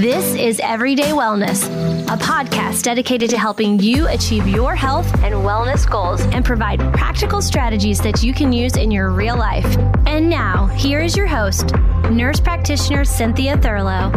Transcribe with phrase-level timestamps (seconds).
[0.00, 1.66] This is Everyday Wellness,
[2.06, 7.42] a podcast dedicated to helping you achieve your health and wellness goals and provide practical
[7.42, 9.66] strategies that you can use in your real life.
[10.06, 11.74] And now, here is your host,
[12.10, 14.10] nurse practitioner Cynthia Thurlow.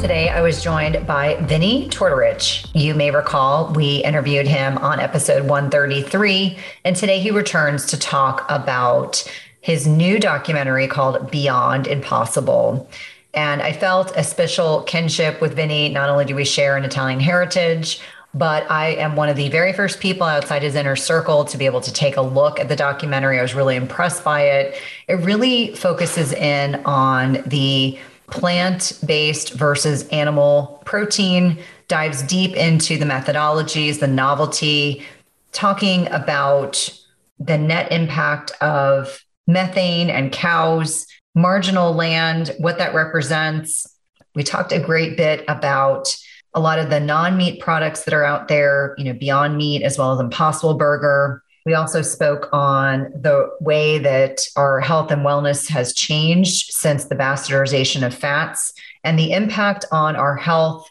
[0.00, 2.70] Today, I was joined by Vinnie Tortorich.
[2.74, 8.46] You may recall we interviewed him on episode 133, and today he returns to talk
[8.48, 9.28] about
[9.60, 12.88] his new documentary called Beyond Impossible.
[13.34, 15.88] And I felt a special kinship with Vinnie.
[15.88, 18.00] Not only do we share an Italian heritage,
[18.32, 21.66] but I am one of the very first people outside his inner circle to be
[21.66, 23.38] able to take a look at the documentary.
[23.38, 24.80] I was really impressed by it.
[25.08, 33.04] It really focuses in on the plant based versus animal protein, dives deep into the
[33.04, 35.04] methodologies, the novelty,
[35.52, 36.96] talking about
[37.40, 43.86] the net impact of methane and cows, marginal land, what that represents.
[44.34, 46.16] We talked a great bit about
[46.54, 49.98] a lot of the non-meat products that are out there, you know, Beyond Meat as
[49.98, 51.42] well as Impossible Burger.
[51.66, 57.14] We also spoke on the way that our health and wellness has changed since the
[57.14, 58.72] bastardization of fats
[59.04, 60.88] and the impact on our health,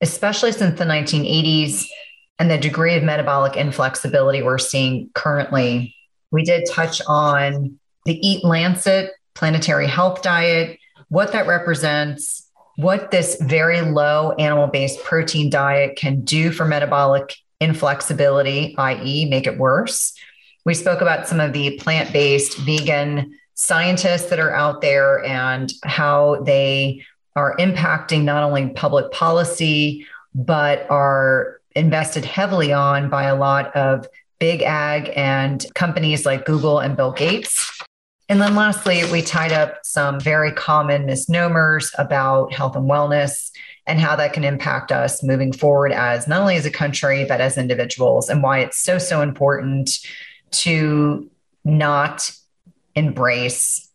[0.00, 1.86] especially since the 1980s,
[2.38, 5.94] and the degree of metabolic inflexibility we're seeing currently.
[6.30, 13.36] We did touch on the Eat Lancet planetary health diet, what that represents, what this
[13.40, 20.14] very low animal based protein diet can do for metabolic inflexibility, i.e., make it worse.
[20.64, 25.72] We spoke about some of the plant based vegan scientists that are out there and
[25.84, 27.04] how they
[27.36, 34.06] are impacting not only public policy, but are invested heavily on by a lot of
[34.38, 37.80] big ag and companies like Google and Bill Gates.
[38.32, 43.50] And then lastly, we tied up some very common misnomers about health and wellness
[43.86, 47.42] and how that can impact us moving forward as not only as a country, but
[47.42, 49.98] as individuals, and why it's so, so important
[50.52, 51.30] to
[51.66, 52.32] not
[52.94, 53.90] embrace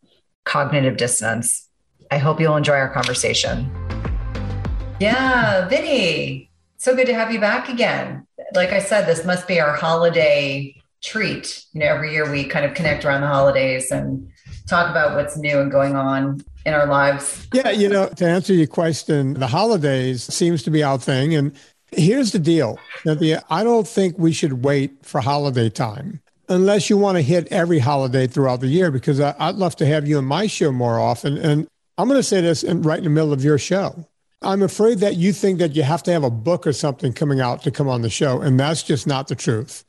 [0.45, 1.67] cognitive dissonance.
[2.11, 3.71] I hope you'll enjoy our conversation.
[4.99, 8.27] Yeah, Vinnie, so good to have you back again.
[8.53, 11.63] Like I said, this must be our holiday treat.
[11.73, 14.29] You know, every year we kind of connect around the holidays and
[14.67, 17.47] talk about what's new and going on in our lives.
[17.53, 21.33] Yeah, you know, to answer your question, the holidays seems to be our thing.
[21.33, 21.53] And
[21.91, 26.97] here's the deal Cynthia, I don't think we should wait for holiday time unless you
[26.97, 30.17] want to hit every holiday throughout the year, because I, would love to have you
[30.17, 31.37] in my show more often.
[31.37, 34.05] And I'm going to say this in, right in the middle of your show.
[34.41, 37.41] I'm afraid that you think that you have to have a book or something coming
[37.41, 38.39] out to come on the show.
[38.39, 39.83] And that's just not the truth.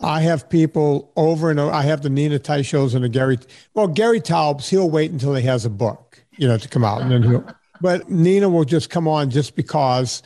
[0.00, 1.70] I have people over and over.
[1.70, 3.38] I have the Nina Teicholz and the Gary.
[3.74, 7.02] Well, Gary Taubes, he'll wait until he has a book, you know, to come out,
[7.02, 7.46] and then he'll.
[7.80, 10.22] But Nina will just come on just because,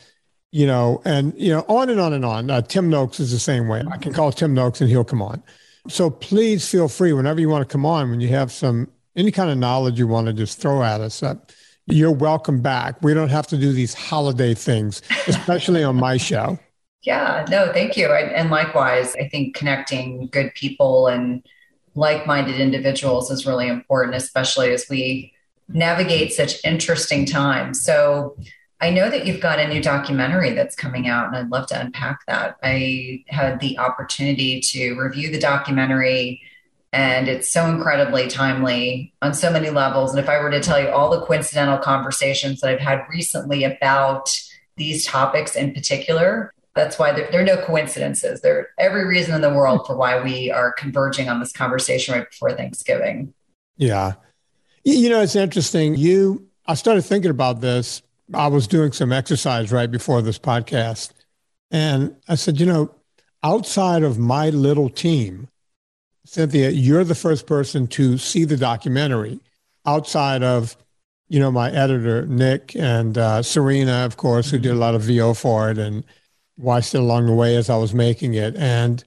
[0.51, 2.51] you know, and you know, on and on and on.
[2.51, 3.83] Uh, Tim Noakes is the same way.
[3.91, 5.43] I can call Tim Noakes and he'll come on.
[5.89, 9.31] So please feel free whenever you want to come on when you have some any
[9.31, 11.23] kind of knowledge you want to just throw at us.
[11.23, 11.37] Uh,
[11.87, 13.03] you're welcome back.
[13.03, 16.59] We don't have to do these holiday things, especially on my show.
[17.05, 18.13] Yeah, no, thank you.
[18.13, 21.47] And likewise, I think connecting good people and
[21.95, 25.33] like minded individuals is really important, especially as we
[25.69, 27.81] navigate such interesting times.
[27.81, 28.37] So,
[28.81, 31.81] I know that you've got a new documentary that's coming out, and I'd love to
[31.81, 32.57] unpack that.
[32.63, 36.43] I had the opportunity to review the documentary,
[36.93, 40.11] and it's so incredibly timely on so many levels.
[40.11, 43.65] And if I were to tell you all the coincidental conversations that I've had recently
[43.65, 44.39] about
[44.77, 48.41] these topics in particular, that's why there, there, are no coincidences.
[48.41, 52.15] There are every reason in the world for why we are converging on this conversation
[52.15, 53.33] right before Thanksgiving.
[53.77, 54.15] Yeah.
[54.83, 55.95] You know, it's interesting.
[55.95, 58.03] You, I started thinking about this.
[58.33, 61.13] I was doing some exercise right before this podcast.
[61.71, 62.95] And I said, you know,
[63.43, 65.49] outside of my little team,
[66.27, 69.41] Cynthia, you're the first person to see the documentary
[69.87, 70.77] outside of,
[71.29, 75.03] you know, my editor, Nick, and uh, Serena, of course, who did a lot of
[75.03, 75.79] VO for it.
[75.79, 76.05] And,
[76.57, 78.57] watched it along the way as I was making it.
[78.57, 79.03] And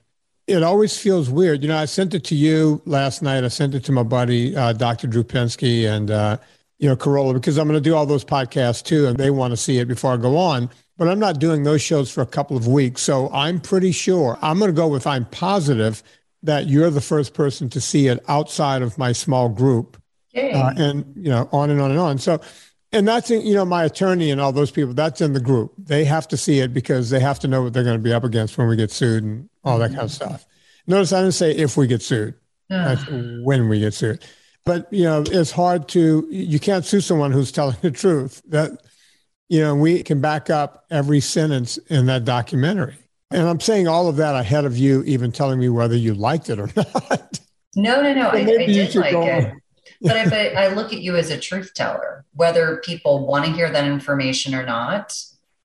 [0.47, 1.61] it always feels weird.
[1.61, 3.43] You know, I sent it to you last night.
[3.43, 5.07] I sent it to my buddy, uh, Dr.
[5.07, 6.37] Drew Pinsky and, uh,
[6.79, 9.51] you know, Carolla, because I'm going to do all those podcasts too, and they want
[9.51, 10.69] to see it before I go on.
[10.97, 13.01] But I'm not doing those shows for a couple of weeks.
[13.01, 16.01] So I'm pretty sure I'm going to go with I'm positive
[16.43, 20.01] that you're the first person to see it outside of my small group.
[20.53, 22.17] Uh, and, you know, on and on and on.
[22.19, 22.39] So
[22.91, 26.05] and that's you know my attorney and all those people that's in the group they
[26.05, 28.23] have to see it because they have to know what they're going to be up
[28.23, 30.45] against when we get sued and all that kind of stuff
[30.87, 32.33] notice i didn't say if we get sued
[32.69, 34.23] that's when we get sued
[34.67, 38.41] But, you know, it's hard to, you can't sue someone who's telling the truth.
[38.49, 38.71] That,
[39.47, 42.97] you know, we can back up every sentence in that documentary.
[43.31, 46.49] And I'm saying all of that ahead of you even telling me whether you liked
[46.49, 47.39] it or not.
[47.77, 48.27] No, no, no.
[48.27, 49.53] I, I, did like it.
[50.01, 53.69] But, I, I look at you as a truth teller, whether people want to hear
[53.69, 55.17] that information or not.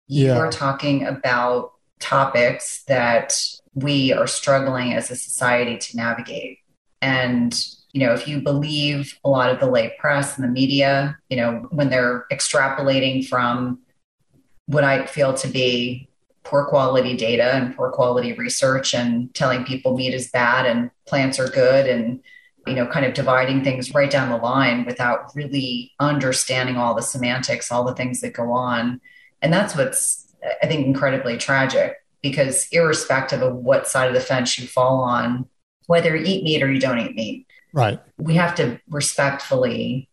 [0.09, 0.39] You yeah.
[0.39, 3.39] are talking about topics that
[3.75, 6.59] we are struggling as a society to navigate.
[7.01, 7.55] And
[7.93, 11.37] you know, if you believe a lot of the lay press and the media, you
[11.37, 13.81] know, when they're extrapolating from
[14.67, 16.09] what I feel to be
[16.43, 21.39] poor quality data and poor quality research and telling people meat is bad and plants
[21.39, 22.21] are good and
[22.67, 27.03] you know kind of dividing things right down the line without really understanding all the
[27.03, 29.01] semantics all the things that go on
[29.41, 30.33] and that's what's
[30.63, 35.47] i think incredibly tragic because irrespective of what side of the fence you fall on
[35.87, 37.99] whether you eat meat or you don't eat meat Right.
[38.19, 40.09] We have to respectfully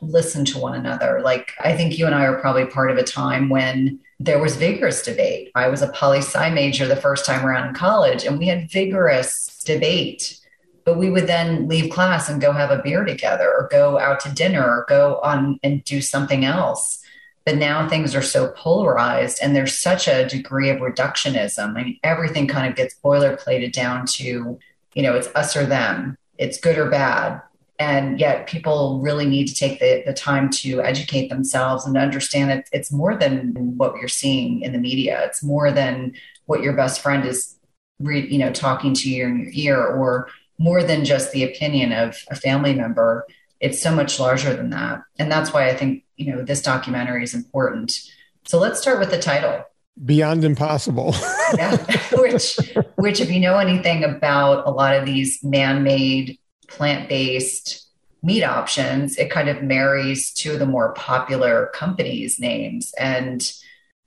[0.00, 1.20] listen to one another.
[1.22, 4.56] Like, I think you and I are probably part of a time when there was
[4.56, 5.50] vigorous debate.
[5.54, 8.70] I was a poli sci major the first time around in college, and we had
[8.70, 10.40] vigorous debate.
[10.84, 14.20] But we would then leave class and go have a beer together, or go out
[14.20, 17.00] to dinner, or go on and do something else.
[17.46, 21.76] But now things are so polarized, and there's such a degree of reductionism.
[21.76, 24.58] I mean, everything kind of gets boilerplated down to,
[24.94, 27.40] you know, it's us or them it's good or bad
[27.78, 32.50] and yet people really need to take the, the time to educate themselves and understand
[32.50, 36.12] that it's more than what you're seeing in the media it's more than
[36.46, 37.56] what your best friend is
[38.00, 40.28] re, you know talking to you in your ear or
[40.58, 43.26] more than just the opinion of a family member
[43.60, 47.22] it's so much larger than that and that's why i think you know this documentary
[47.22, 48.00] is important
[48.44, 49.64] so let's start with the title
[50.04, 51.14] beyond impossible.
[51.56, 51.76] yeah,
[52.12, 52.58] which
[52.96, 57.86] which if you know anything about a lot of these man-made plant-based
[58.22, 62.92] meat options, it kind of marries two of the more popular companies' names.
[62.98, 63.52] And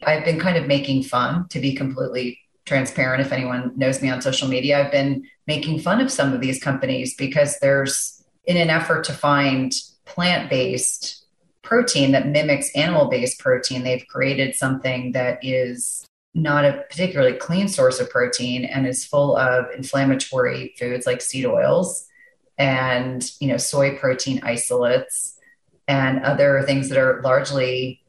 [0.03, 3.21] I've been kind of making fun to be completely transparent.
[3.21, 6.61] If anyone knows me on social media, I've been making fun of some of these
[6.61, 9.73] companies because there's in an effort to find
[10.05, 11.25] plant-based
[11.61, 17.67] protein that mimics animal based protein, they've created something that is not a particularly clean
[17.67, 22.05] source of protein and is full of inflammatory foods like seed oils
[22.57, 25.37] and you know soy protein isolates
[25.87, 28.01] and other things that are largely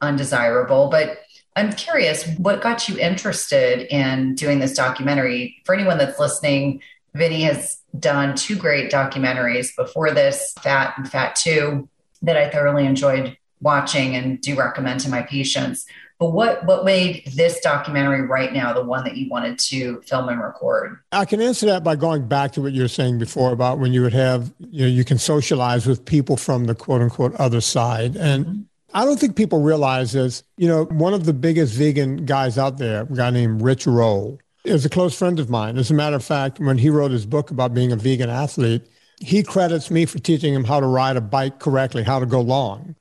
[0.00, 0.88] undesirable.
[0.90, 1.21] But
[1.56, 6.80] i'm curious what got you interested in doing this documentary for anyone that's listening
[7.14, 11.88] vinnie has done two great documentaries before this fat and fat 2
[12.22, 15.86] that I thoroughly enjoyed watching and do recommend to my patients.
[16.18, 20.28] But what what made this documentary right now the one that you wanted to film
[20.28, 21.00] and record?
[21.10, 23.92] I can answer that by going back to what you were saying before about when
[23.92, 27.60] you would have you know you can socialize with people from the quote unquote other
[27.60, 28.46] side and.
[28.46, 28.60] Mm-hmm.
[28.94, 30.42] I don't think people realize this.
[30.56, 34.38] You know, one of the biggest vegan guys out there, a guy named Rich Roll,
[34.64, 35.78] is a close friend of mine.
[35.78, 38.86] As a matter of fact, when he wrote his book about being a vegan athlete,
[39.20, 42.40] he credits me for teaching him how to ride a bike correctly, how to go
[42.40, 42.94] long.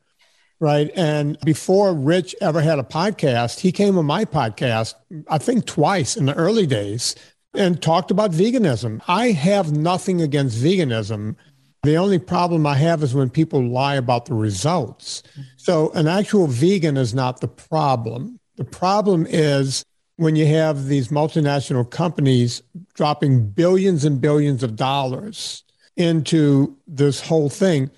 [0.60, 0.92] Right.
[0.96, 4.94] And before Rich ever had a podcast, he came on my podcast,
[5.28, 7.16] I think twice in the early days,
[7.56, 9.02] and talked about veganism.
[9.08, 11.36] I have nothing against veganism.
[11.84, 15.24] The only problem I have is when people lie about the results.
[15.58, 18.40] So, an actual vegan is not the problem.
[18.56, 19.84] The problem is
[20.18, 22.62] when you have these multinational companies
[22.94, 25.64] dropping billions and billions of dollars
[25.98, 27.90] into this whole thing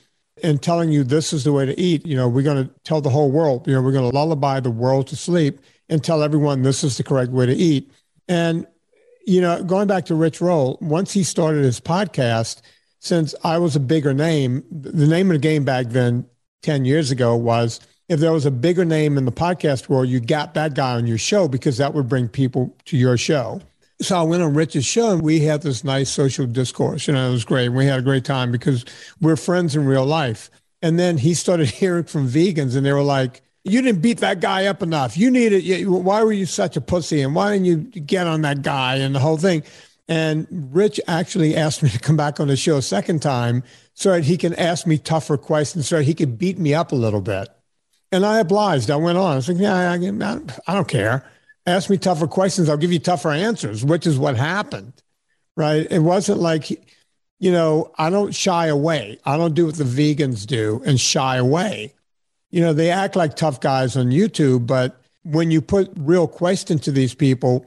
[0.41, 2.05] and telling you this is the way to eat.
[2.05, 4.61] You know, we're going to tell the whole world, you know, we're going to lullaby
[4.61, 5.59] the world to sleep
[5.89, 7.91] and tell everyone this is the correct way to eat.
[8.29, 8.65] And,
[9.27, 12.61] you know, going back to Rich Roll, once he started his podcast,
[13.03, 16.25] since I was a bigger name, the name of the game back then,
[16.61, 20.21] 10 years ago, was if there was a bigger name in the podcast world, you
[20.21, 23.61] got that guy on your show because that would bring people to your show.
[24.01, 27.05] So I went on Rich's show and we had this nice social discourse.
[27.05, 27.67] You know, it was great.
[27.69, 28.85] We had a great time because
[29.19, 30.49] we're friends in real life.
[30.81, 34.39] And then he started hearing from vegans and they were like, you didn't beat that
[34.39, 35.17] guy up enough.
[35.17, 37.21] You needed, why were you such a pussy?
[37.21, 39.63] And why didn't you get on that guy and the whole thing?
[40.07, 44.11] And Rich actually asked me to come back on the show a second time so
[44.11, 46.95] that he can ask me tougher questions so that he could beat me up a
[46.95, 47.47] little bit.
[48.11, 48.91] And I obliged.
[48.91, 49.33] I went on.
[49.33, 49.95] I was like, yeah, I,
[50.67, 51.25] I don't care
[51.65, 54.93] ask me tougher questions, I'll give you tougher answers, which is what happened.
[55.55, 55.87] Right.
[55.89, 56.69] It wasn't like,
[57.39, 59.19] you know, I don't shy away.
[59.23, 61.93] I don't do what the vegans do and shy away.
[62.49, 66.81] You know, they act like tough guys on YouTube, but when you put real questions
[66.81, 67.65] to these people,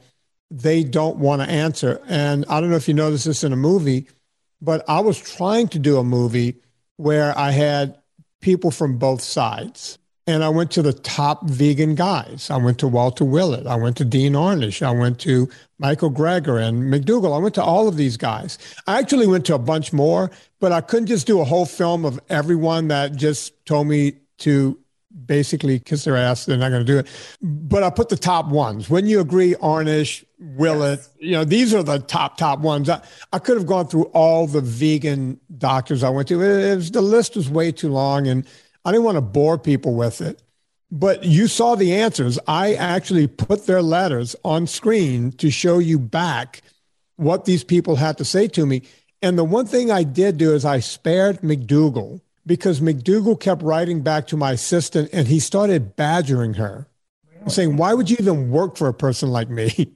[0.49, 2.01] they don't want to answer.
[2.07, 4.07] And I don't know if you noticed this in a movie,
[4.61, 6.55] but I was trying to do a movie
[6.97, 7.97] where I had
[8.41, 9.97] people from both sides.
[10.25, 12.49] And I went to the top vegan guys.
[12.49, 13.65] I went to Walter Willett.
[13.65, 14.85] I went to Dean Ornish.
[14.85, 15.49] I went to
[15.79, 17.33] Michael Greger and McDougall.
[17.33, 18.57] I went to all of these guys.
[18.87, 22.03] I actually went to a bunch more, but I couldn't just do a whole film
[22.03, 24.77] of everyone that just told me to
[25.25, 26.45] basically kiss their ass.
[26.45, 27.07] They're not going to do it.
[27.41, 28.89] But I put the top ones.
[28.89, 30.99] Wouldn't you agree, Ornish, Willett?
[30.99, 31.09] Yes.
[31.19, 32.89] You know, these are the top, top ones.
[32.89, 33.01] I,
[33.33, 36.41] I could have gone through all the vegan doctors I went to.
[36.41, 38.27] It, it was, the list was way too long.
[38.27, 38.45] And
[38.85, 40.41] I didn't want to bore people with it.
[40.89, 42.39] But you saw the answers.
[42.47, 46.61] I actually put their letters on screen to show you back
[47.17, 48.83] what these people had to say to me.
[49.21, 54.01] And the one thing I did do is I spared McDougall because McDougall kept writing
[54.01, 56.87] back to my assistant and he started badgering her,
[57.35, 57.49] really?
[57.49, 59.95] saying, Why would you even work for a person like me?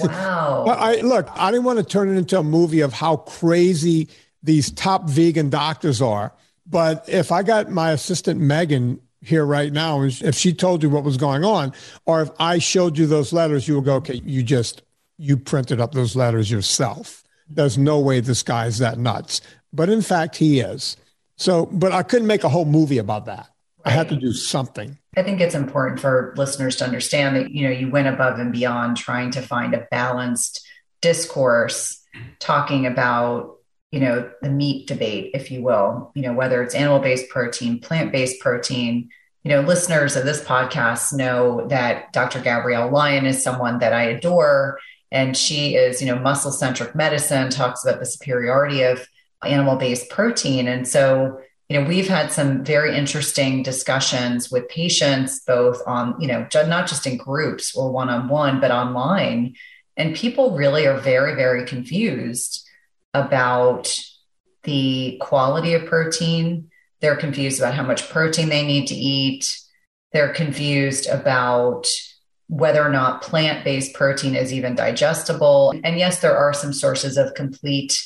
[0.00, 0.64] Wow.
[0.78, 4.08] I look, I didn't want to turn it into a movie of how crazy
[4.42, 6.32] these top vegan doctors are.
[6.66, 11.04] But if I got my assistant Megan here right now, if she told you what
[11.04, 11.72] was going on,
[12.06, 14.82] or if I showed you those letters, you would go, okay, you just
[15.18, 17.22] you printed up those letters yourself.
[17.48, 19.42] There's no way this guy's that nuts.
[19.72, 20.96] But in fact, he is.
[21.36, 23.48] So, but I couldn't make a whole movie about that.
[23.84, 24.96] I had to do something.
[25.16, 28.52] I think it's important for listeners to understand that you know you went above and
[28.52, 30.64] beyond trying to find a balanced
[31.00, 32.00] discourse
[32.38, 33.56] talking about
[33.92, 37.78] you know, the meat debate, if you will, you know, whether it's animal based protein,
[37.78, 39.10] plant based protein.
[39.44, 42.40] You know, listeners of this podcast know that Dr.
[42.40, 44.78] Gabrielle Lyon is someone that I adore.
[45.10, 49.06] And she is, you know, muscle centric medicine, talks about the superiority of
[49.44, 50.68] animal based protein.
[50.68, 56.26] And so, you know, we've had some very interesting discussions with patients, both on, you
[56.26, 59.54] know, not just in groups or one on one, but online.
[59.96, 62.68] And people really are very, very confused
[63.14, 63.98] about
[64.64, 66.70] the quality of protein.
[67.00, 69.58] They're confused about how much protein they need to eat.
[70.12, 71.88] They're confused about
[72.48, 75.72] whether or not plant based protein is even digestible.
[75.84, 77.98] And yes, there are some sources of complete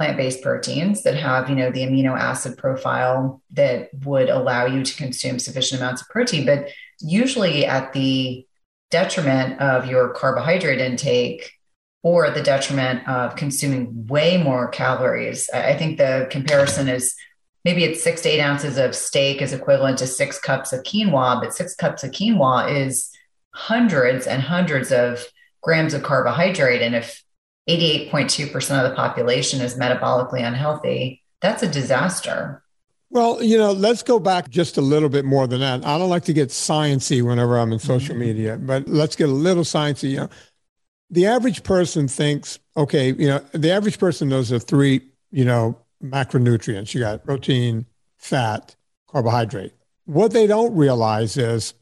[0.00, 4.82] plant based proteins that have, you know, the amino acid profile that would allow you
[4.82, 8.46] to consume sufficient amounts of protein, but usually at the
[8.90, 11.52] detriment of your carbohydrate intake
[12.02, 15.50] or the detriment of consuming way more calories.
[15.52, 17.14] I think the comparison is
[17.66, 21.42] maybe it's six to eight ounces of steak is equivalent to six cups of quinoa,
[21.42, 23.10] but six cups of quinoa is
[23.50, 25.26] hundreds and hundreds of
[25.60, 26.80] grams of carbohydrate.
[26.80, 27.22] And if
[27.68, 32.62] 88.2% of the population is metabolically unhealthy, that's a disaster.
[33.10, 35.84] Well, you know, let's go back just a little bit more than that.
[35.84, 38.20] I don't like to get sciency whenever I'm in social mm-hmm.
[38.20, 40.10] media, but let's get a little sciencey.
[40.10, 40.28] You know,
[41.10, 45.00] the average person thinks, okay, you know, the average person knows the three,
[45.32, 46.94] you know, macronutrients.
[46.94, 47.86] You got protein,
[48.16, 48.76] fat,
[49.08, 49.72] carbohydrate.
[50.04, 51.74] What they don't realize is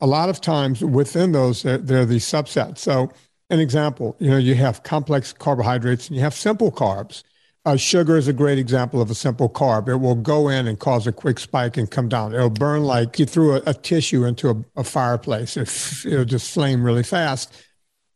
[0.00, 2.78] a lot of times within those, there, there are these subsets.
[2.78, 3.10] So,
[3.50, 7.22] an example, you know, you have complex carbohydrates and you have simple carbs.
[7.64, 9.88] Uh, sugar is a great example of a simple carb.
[9.88, 12.32] It will go in and cause a quick spike and come down.
[12.32, 15.56] It'll burn like you threw a, a tissue into a, a fireplace.
[15.56, 15.68] It,
[16.06, 17.52] it'll just flame really fast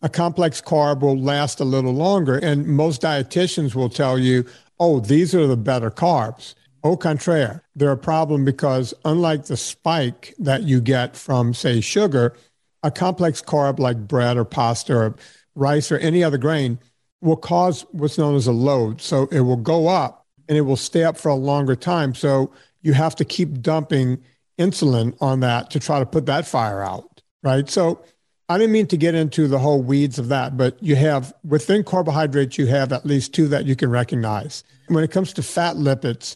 [0.03, 2.39] a complex carb will last a little longer.
[2.39, 4.45] And most dietitians will tell you,
[4.79, 6.55] oh, these are the better carbs.
[6.83, 12.35] Au contraire, they're a problem because unlike the spike that you get from, say, sugar,
[12.83, 15.17] a complex carb like bread or pasta or
[15.55, 16.79] rice or any other grain
[17.21, 19.01] will cause what's known as a load.
[19.01, 22.15] So it will go up and it will stay up for a longer time.
[22.15, 24.23] So you have to keep dumping
[24.59, 27.69] insulin on that to try to put that fire out, right?
[27.69, 28.03] So
[28.49, 31.85] I didn't mean to get into the whole weeds of that, but you have within
[31.85, 34.65] carbohydrates, you have at least two that you can recognize.
[34.89, 36.35] When it comes to fat lipids,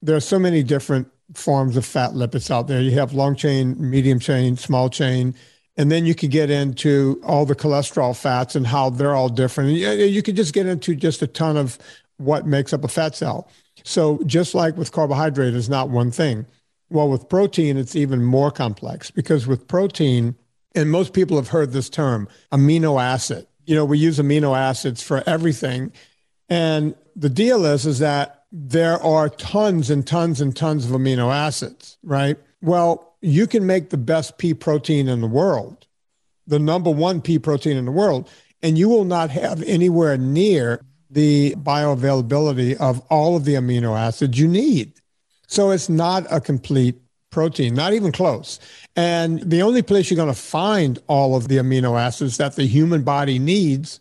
[0.00, 2.80] there are so many different forms of fat lipids out there.
[2.80, 5.34] You have long chain, medium chain, small chain,
[5.76, 9.70] and then you could get into all the cholesterol fats and how they're all different.
[9.70, 11.78] And You could just get into just a ton of
[12.18, 13.48] what makes up a fat cell.
[13.84, 16.46] So just like with carbohydrate is not one thing.
[16.90, 20.34] Well, with protein, it's even more complex because with protein,
[20.74, 23.46] and most people have heard this term, amino acid.
[23.64, 25.92] You know, we use amino acids for everything.
[26.48, 31.32] And the deal is, is that there are tons and tons and tons of amino
[31.32, 32.36] acids, right?
[32.60, 35.86] Well, you can make the best pea protein in the world,
[36.46, 38.28] the number one pea protein in the world,
[38.62, 44.38] and you will not have anywhere near the bioavailability of all of the amino acids
[44.38, 44.92] you need.
[45.46, 46.96] So it's not a complete
[47.30, 48.60] protein, not even close.
[48.96, 52.66] And the only place you're going to find all of the amino acids that the
[52.66, 54.00] human body needs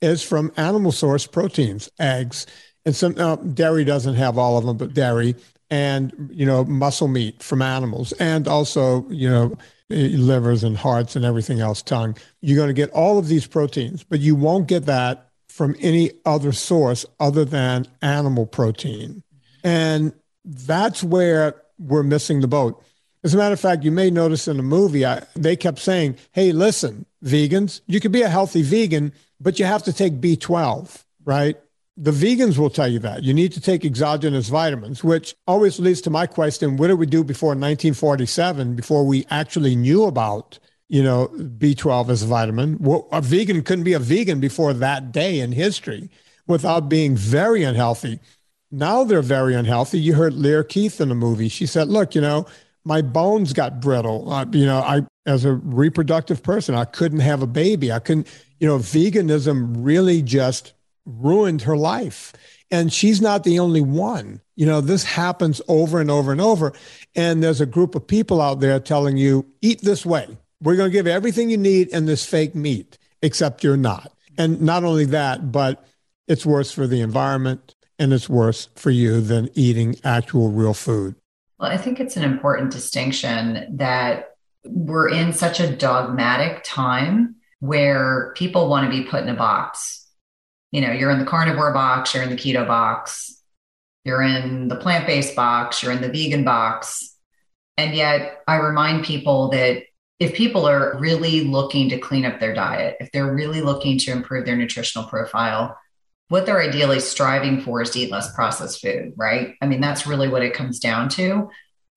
[0.00, 2.46] is from animal source proteins, eggs,
[2.84, 5.34] and some uh, dairy doesn't have all of them, but dairy,
[5.70, 9.56] and you know muscle meat from animals and also you know
[9.90, 12.16] eh, livers and hearts and everything else tongue.
[12.40, 16.12] You're going to get all of these proteins but you won't get that from any
[16.24, 19.22] other source other than animal protein.
[19.64, 20.12] And
[20.44, 22.82] that's where we're missing the boat.
[23.24, 26.16] As a matter of fact you may notice in the movie I, they kept saying
[26.32, 31.02] hey listen vegans you could be a healthy vegan but you have to take b12
[31.24, 31.56] right
[31.96, 36.00] the vegans will tell you that you need to take exogenous vitamins, which always leads
[36.02, 41.02] to my question: What did we do before 1947, before we actually knew about you
[41.02, 42.76] know B12 as a vitamin?
[42.80, 46.10] Well, a vegan couldn't be a vegan before that day in history
[46.46, 48.20] without being very unhealthy.
[48.70, 49.98] Now they're very unhealthy.
[49.98, 51.48] You heard Lierre Keith in the movie.
[51.48, 52.46] She said, "Look, you know."
[52.88, 54.32] My bones got brittle.
[54.32, 57.90] Uh, you know, I, as a reproductive person, I couldn't have a baby.
[57.90, 58.28] I couldn't,
[58.60, 60.72] you know, veganism really just
[61.06, 62.32] ruined her life.
[62.70, 64.40] And she's not the only one.
[64.56, 66.72] You know, this happens over and over and over.
[67.14, 70.36] And there's a group of people out there telling you, eat this way.
[70.60, 74.12] We're going to give everything you need in this fake meat, except you're not.
[74.36, 75.86] And not only that, but
[76.26, 81.14] it's worse for the environment and it's worse for you than eating actual real food.
[81.58, 88.34] Well, I think it's an important distinction that we're in such a dogmatic time where
[88.36, 90.05] people want to be put in a box
[90.76, 93.42] you know, you're in the carnivore box, you're in the keto box,
[94.04, 97.16] you're in the plant based box, you're in the vegan box.
[97.78, 99.84] And yet, I remind people that
[100.20, 104.12] if people are really looking to clean up their diet, if they're really looking to
[104.12, 105.78] improve their nutritional profile,
[106.28, 109.54] what they're ideally striving for is to eat less processed food, right?
[109.62, 111.48] I mean, that's really what it comes down to.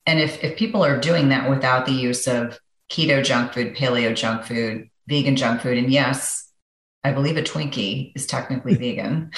[0.06, 2.58] And if, if people are doing that without the use of
[2.90, 6.49] keto junk food, paleo junk food, vegan junk food, and yes,
[7.04, 9.32] I believe a Twinkie is technically vegan.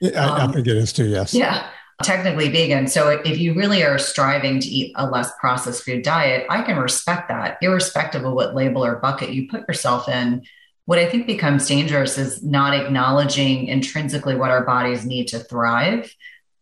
[0.00, 1.34] Yeah, I, um, I think it is too, yes.
[1.34, 1.68] Yeah,
[2.02, 2.86] technically vegan.
[2.86, 6.78] So if you really are striving to eat a less processed food diet, I can
[6.78, 10.42] respect that, irrespective of what label or bucket you put yourself in.
[10.86, 16.14] What I think becomes dangerous is not acknowledging intrinsically what our bodies need to thrive.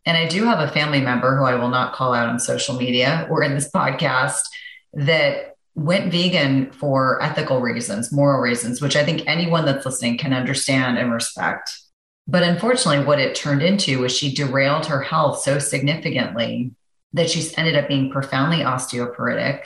[0.05, 2.77] And I do have a family member who I will not call out on social
[2.77, 4.43] media or in this podcast
[4.95, 10.33] that went vegan for ethical reasons, moral reasons, which I think anyone that's listening can
[10.33, 11.71] understand and respect.
[12.27, 16.73] But unfortunately, what it turned into was she derailed her health so significantly
[17.13, 19.63] that she ended up being profoundly osteoporotic.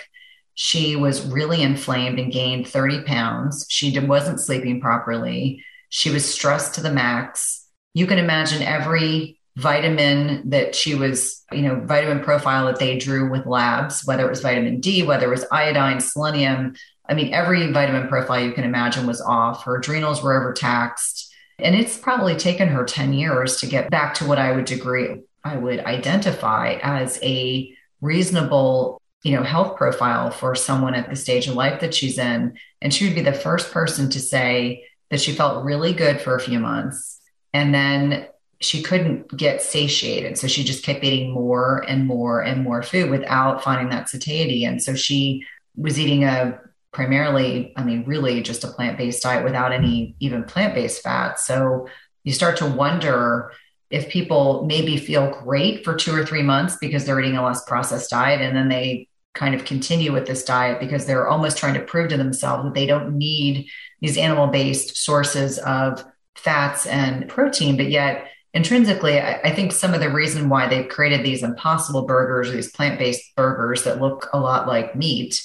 [0.54, 3.66] She was really inflamed and gained 30 pounds.
[3.68, 5.64] She wasn't sleeping properly.
[5.88, 7.66] She was stressed to the max.
[7.94, 13.30] You can imagine every vitamin that she was, you know, vitamin profile that they drew
[13.30, 16.74] with labs, whether it was vitamin D, whether it was iodine, selenium.
[17.08, 19.64] I mean, every vitamin profile you can imagine was off.
[19.64, 21.32] Her adrenals were overtaxed.
[21.58, 25.22] And it's probably taken her 10 years to get back to what I would agree,
[25.44, 31.46] I would identify as a reasonable, you know, health profile for someone at the stage
[31.46, 32.56] of life that she's in.
[32.80, 36.34] And she would be the first person to say that she felt really good for
[36.34, 37.20] a few months.
[37.52, 38.26] And then
[38.62, 40.38] she couldn't get satiated.
[40.38, 44.64] So she just kept eating more and more and more food without finding that satiety.
[44.64, 45.44] And so she
[45.76, 46.60] was eating a
[46.92, 51.40] primarily, I mean, really just a plant based diet without any even plant based fat.
[51.40, 51.88] So
[52.24, 53.52] you start to wonder
[53.90, 57.64] if people maybe feel great for two or three months because they're eating a less
[57.64, 61.74] processed diet and then they kind of continue with this diet because they're almost trying
[61.74, 63.66] to prove to themselves that they don't need
[64.00, 69.94] these animal based sources of fats and protein, but yet intrinsically, I, I, think some
[69.94, 74.28] of the reason why they've created these impossible burgers, these plant based burgers that look
[74.32, 75.42] a lot like meat,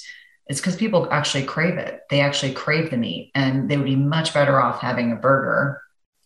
[0.48, 2.00] is because people actually crave it.
[2.10, 5.82] They actually crave the meat, and they would be much better off having a burger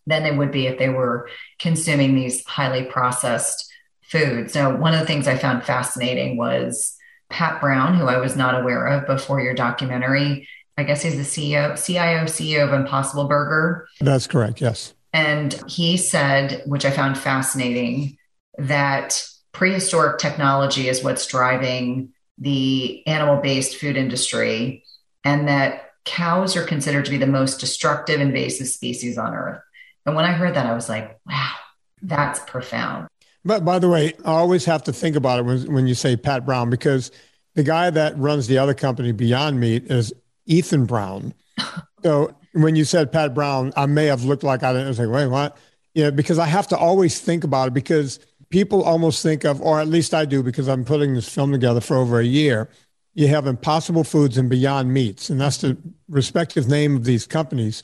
[0.07, 4.55] than they would be if they were consuming these highly processed foods.
[4.55, 6.97] Now, one of the things I found fascinating was
[7.31, 10.49] Pat Brown, who I was not aware of before your documentary.
[10.77, 13.87] I guess he's the CEO, CIO, CEO of Impossible Burger.
[14.01, 14.61] That's correct.
[14.61, 14.95] Yes.
[15.13, 18.17] And he said, which I found fascinating,
[18.59, 24.85] that prehistoric technology is what's driving the animal based food industry,
[25.25, 29.61] and that cows are considered to be the most destructive invasive species on earth.
[30.07, 31.53] And when I heard that, I was like, wow,
[32.01, 33.09] that's profound.
[33.45, 36.17] But by the way, I always have to think about it when, when you say
[36.17, 37.11] Pat Brown, because
[37.55, 40.13] the guy that runs the other company, Beyond Meat, is
[40.47, 41.35] Ethan Brown.
[42.03, 44.99] So when you said Pat Brown, I may have looked like I didn't I was
[44.99, 45.57] like, wait, what?
[45.95, 48.19] Yeah, because I have to always think about it because
[48.51, 51.81] people almost think of, or at least I do, because I'm putting this film together
[51.81, 52.69] for over a year.
[53.15, 55.77] You have Impossible Foods and Beyond Meats, and that's the
[56.09, 57.83] respective name of these companies.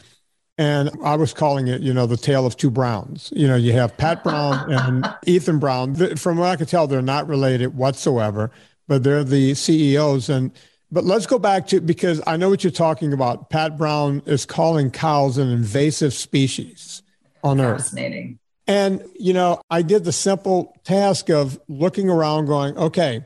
[0.56, 3.32] And I was calling it, you know, the tale of two Browns.
[3.36, 6.16] You know, you have Pat Brown and Ethan Brown.
[6.16, 8.50] From what I could tell, they're not related whatsoever,
[8.88, 10.28] but they're the CEOs.
[10.28, 10.50] And
[10.90, 13.50] but let's go back to because I know what you're talking about.
[13.50, 17.02] Pat Brown is calling cows an invasive species
[17.44, 17.82] on Earth.
[17.82, 18.38] Fascinating.
[18.66, 23.24] And, you know, I did the simple task of looking around, going, okay,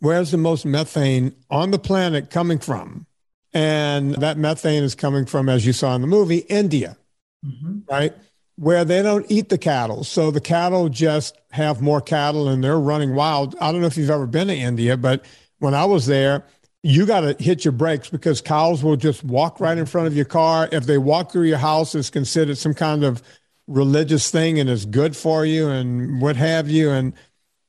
[0.00, 3.06] where's the most methane on the planet coming from?
[3.52, 6.96] And that methane is coming from, as you saw in the movie, India,
[7.44, 7.80] mm-hmm.
[7.88, 8.12] right?
[8.56, 10.04] Where they don't eat the cattle.
[10.04, 13.56] So the cattle just have more cattle and they're running wild.
[13.60, 15.24] I don't know if you've ever been to India, but
[15.58, 16.44] when I was there,
[16.82, 20.16] you got to hit your brakes because cows will just walk right in front of
[20.16, 20.68] your car.
[20.72, 23.22] If they walk through your house, it's considered some kind of
[23.66, 26.90] religious thing and is good for you and what have you.
[26.90, 27.12] And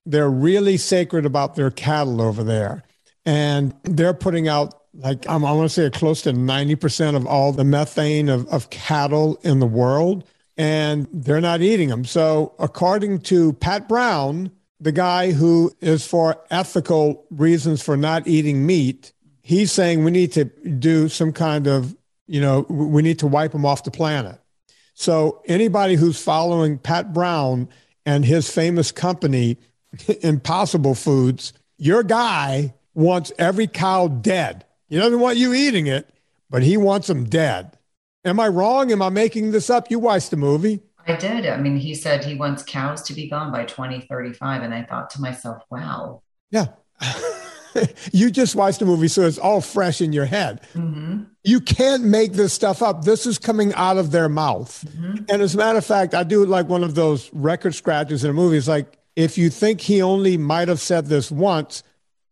[0.06, 2.84] they're really sacred about their cattle over there.
[3.26, 7.64] And they're putting out like I want to say close to 90% of all the
[7.64, 10.26] methane of, of cattle in the world,
[10.58, 12.06] and they're not eating them.
[12.06, 18.66] So, according to Pat Brown, the guy who is for ethical reasons for not eating
[18.66, 19.14] meat,
[19.44, 23.52] he's saying we need to do some kind of, you know, we need to wipe
[23.52, 24.40] them off the planet.
[24.96, 27.70] So anybody who's following Pat Brown
[28.08, 29.58] and his famous company,
[30.22, 34.66] Impossible Foods, your guy wants every cow dead.
[34.90, 36.10] He doesn't want you eating it,
[36.50, 37.78] but he wants them dead.
[38.26, 38.92] Am I wrong?
[38.92, 39.92] Am I making this up?
[39.92, 40.82] You watched the movie.
[41.08, 41.46] I did.
[41.46, 44.64] I mean, he said he wants cows to be gone by 2035.
[44.64, 46.22] And I thought to myself, wow.
[46.50, 46.68] Yeah.
[48.12, 50.62] you just watched the movie, so it's all fresh in your head.
[50.74, 51.24] Mm-hmm.
[51.44, 53.04] You can't make this stuff up.
[53.04, 54.86] This is coming out of their mouth.
[54.90, 55.26] Mm-hmm.
[55.30, 58.30] And as a matter of fact, I do like one of those record scratches in
[58.30, 58.58] a movie.
[58.58, 61.84] It's like, if you think he only might have said this once,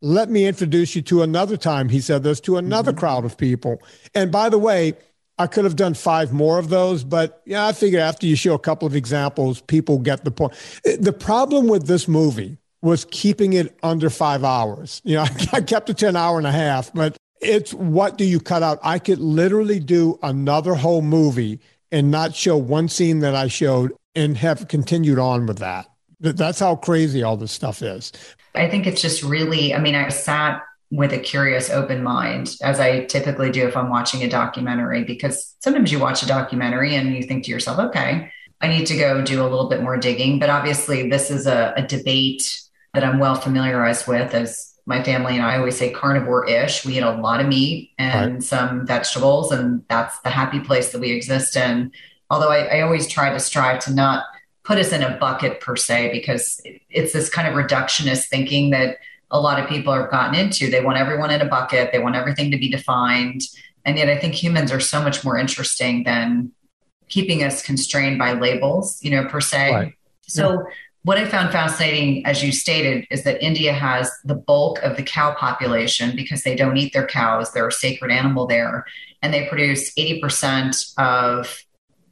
[0.02, 3.00] let me introduce you to another time he said this to another mm-hmm.
[3.00, 3.82] crowd of people.
[4.16, 4.94] And by the way,
[5.40, 8.54] I could have done five more of those, but yeah, I figured after you show
[8.54, 10.54] a couple of examples, people get the point.
[10.86, 15.02] Eh, the problem with this movie was keeping it under five hours.
[15.06, 18.26] You know, I kept it to an hour and a half, but it's what do
[18.26, 18.80] you cut out?
[18.84, 23.94] I could literally do another whole movie and not show one scene that I showed
[24.16, 25.90] and have continued on with that.
[26.20, 28.12] That's how crazy all this stuff is.
[28.56, 32.80] I think it's just really, I mean, I sat with a curious open mind as
[32.80, 37.16] i typically do if i'm watching a documentary because sometimes you watch a documentary and
[37.16, 40.40] you think to yourself okay i need to go do a little bit more digging.
[40.40, 42.62] But obviously this is a, a debate
[42.94, 46.84] that i'm well familiarized with as my family and i always say carnivore-ish.
[46.86, 48.44] We eat a lot of meat and right.
[48.44, 51.92] some vegetables and that's the happy place that we exist in.
[52.32, 54.24] Although I, I always try to strive to not
[54.64, 58.98] put us in a bucket per se because it's this kind of reductionist thinking that
[59.32, 60.70] a lot of people have gotten into.
[60.70, 63.42] They want everyone in a bucket, they want everything to be defined.
[63.86, 66.52] And yet I think humans are so much more interesting than
[67.08, 69.74] keeping us constrained by labels, you know, per se.
[69.74, 69.94] Right.
[70.28, 70.60] So yeah.
[71.04, 75.04] what I found fascinating, as you stated, is that India has the bulk of the
[75.04, 77.52] cow population because they don't eat their cows.
[77.52, 78.86] They're a sacred animal there.
[79.22, 81.64] And they produce 80% of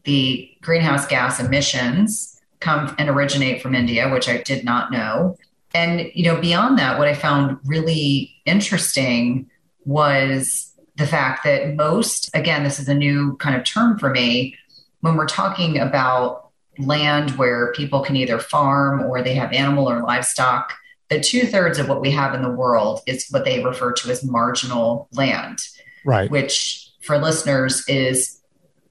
[0.04, 5.38] the greenhouse gas emissions come and originate from India, which I did not know.
[5.78, 9.48] And, you know, beyond that, what I found really interesting
[9.86, 14.56] was the fact that most, again, this is a new kind of term for me,
[15.02, 20.02] when we're talking about land where people can either farm or they have animal or
[20.02, 20.74] livestock,
[21.10, 24.10] that two thirds of what we have in the world is what they refer to
[24.10, 25.60] as marginal land.
[26.06, 26.30] Right.
[26.32, 28.42] Which for listeners is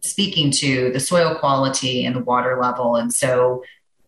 [0.02, 2.94] speaking to the soil quality and the water level.
[2.94, 3.64] And so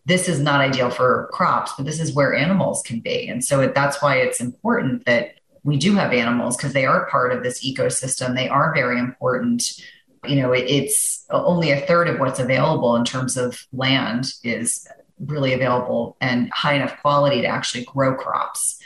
[0.09, 3.27] this is not ideal for crops, but this is where animals can be.
[3.27, 7.09] And so it, that's why it's important that we do have animals because they are
[7.09, 8.33] part of this ecosystem.
[8.33, 9.79] They are very important.
[10.25, 14.87] You know, it, it's only a third of what's available in terms of land is
[15.19, 18.79] really available and high enough quality to actually grow crops.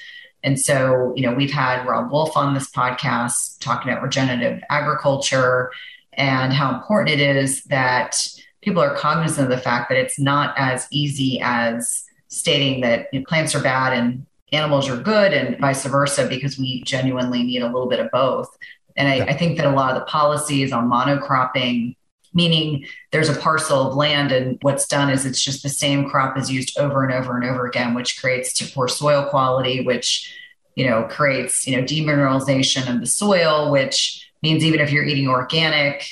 [0.43, 5.71] And so, you know, we've had Robb Wolf on this podcast talking about regenerative agriculture
[6.12, 8.27] and how important it is that
[8.63, 13.19] people are cognizant of the fact that it's not as easy as stating that you
[13.19, 17.62] know, plants are bad and animals are good and vice versa because we genuinely need
[17.62, 18.56] a little bit of both.
[18.95, 21.95] And I, I, think that a lot of the policies on monocropping
[22.34, 26.38] meaning there's a parcel of land and what's done is it's just the same crop
[26.38, 30.34] is used over and over and over again which creates to poor soil quality which
[30.76, 35.28] you know creates you know demineralization of the soil which means even if you're eating
[35.28, 36.06] organic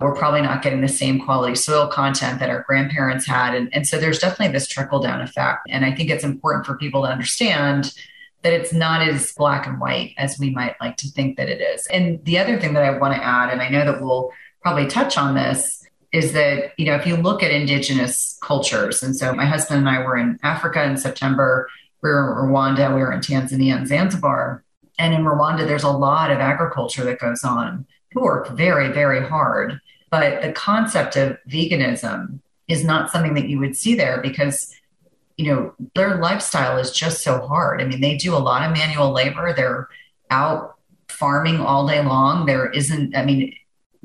[0.00, 3.54] we're probably not getting the same quality soil content that our grandparents had.
[3.54, 5.62] And, and so there's definitely this trickle down effect.
[5.68, 7.92] And I think it's important for people to understand
[8.42, 11.60] that it's not as black and white as we might like to think that it
[11.60, 11.86] is.
[11.88, 14.30] And the other thing that I want to add, and I know that we'll
[14.62, 19.16] probably touch on this, is that, you know, if you look at indigenous cultures, and
[19.16, 21.68] so my husband and I were in Africa in September,
[22.02, 24.64] we were in Rwanda, we were in Tanzania and Zanzibar.
[24.98, 27.86] And in Rwanda, there's a lot of agriculture that goes on.
[28.12, 29.80] Who work very, very hard.
[30.10, 34.74] But the concept of veganism is not something that you would see there because
[35.36, 38.76] you know their lifestyle is just so hard i mean they do a lot of
[38.76, 39.88] manual labor they're
[40.30, 40.74] out
[41.08, 43.54] farming all day long there isn't i mean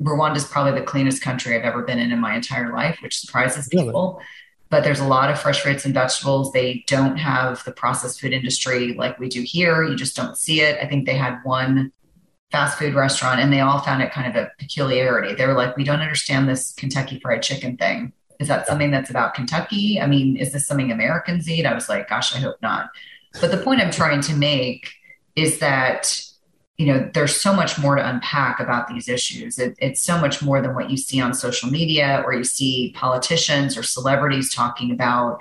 [0.02, 3.18] Rwanda is probably the cleanest country I've ever been in in my entire life, which
[3.18, 4.14] surprises people.
[4.14, 4.26] Really?
[4.70, 6.52] But there's a lot of fresh fruits and vegetables.
[6.52, 9.84] They don't have the processed food industry like we do here.
[9.84, 10.78] You just don't see it.
[10.82, 11.92] I think they had one
[12.54, 15.34] fast food restaurant and they all found it kind of a peculiarity.
[15.34, 18.12] They were like, we don't understand this Kentucky fried chicken thing.
[18.38, 20.00] Is that something that's about Kentucky?
[20.00, 21.66] I mean, is this something Americans eat?
[21.66, 22.90] I was like, gosh, I hope not.
[23.40, 24.92] But the point I'm trying to make
[25.34, 26.20] is that
[26.76, 30.42] you know there's so much more to unpack about these issues it, it's so much
[30.42, 34.90] more than what you see on social media or you see politicians or celebrities talking
[34.90, 35.40] about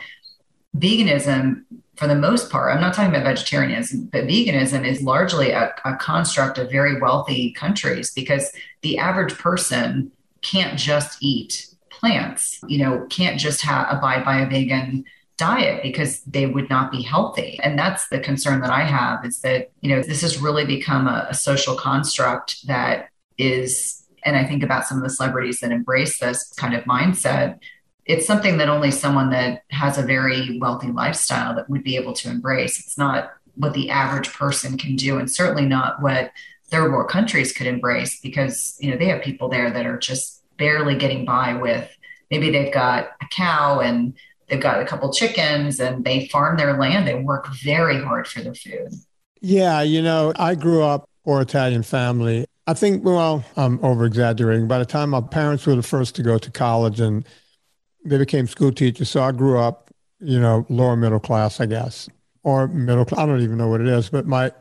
[0.77, 1.63] veganism
[1.95, 5.95] for the most part i'm not talking about vegetarianism but veganism is largely a, a
[5.97, 8.51] construct of very wealthy countries because
[8.81, 14.49] the average person can't just eat plants you know can't just have abide by a
[14.49, 15.03] vegan
[15.37, 17.59] diet because they would not be healthy.
[17.63, 21.07] And that's the concern that I have is that, you know, this has really become
[21.07, 25.71] a, a social construct that is, and I think about some of the celebrities that
[25.71, 27.59] embrace this kind of mindset.
[28.05, 32.13] It's something that only someone that has a very wealthy lifestyle that would be able
[32.13, 32.79] to embrace.
[32.79, 36.31] It's not what the average person can do, and certainly not what
[36.65, 40.41] third world countries could embrace because you know they have people there that are just
[40.57, 41.89] barely getting by with
[42.31, 44.13] maybe they've got a cow and
[44.47, 47.07] they've got a couple chickens and they farm their land.
[47.07, 48.93] They work very hard for their food.
[49.41, 52.45] Yeah, you know, I grew up poor Italian family.
[52.65, 54.67] I think, well, I'm over exaggerating.
[54.67, 57.25] By the time my parents were the first to go to college and
[58.05, 59.09] they became school teachers.
[59.09, 59.89] So I grew up,
[60.19, 62.09] you know, lower middle class, I guess,
[62.43, 63.19] or middle class.
[63.19, 64.51] I don't even know what it is, but my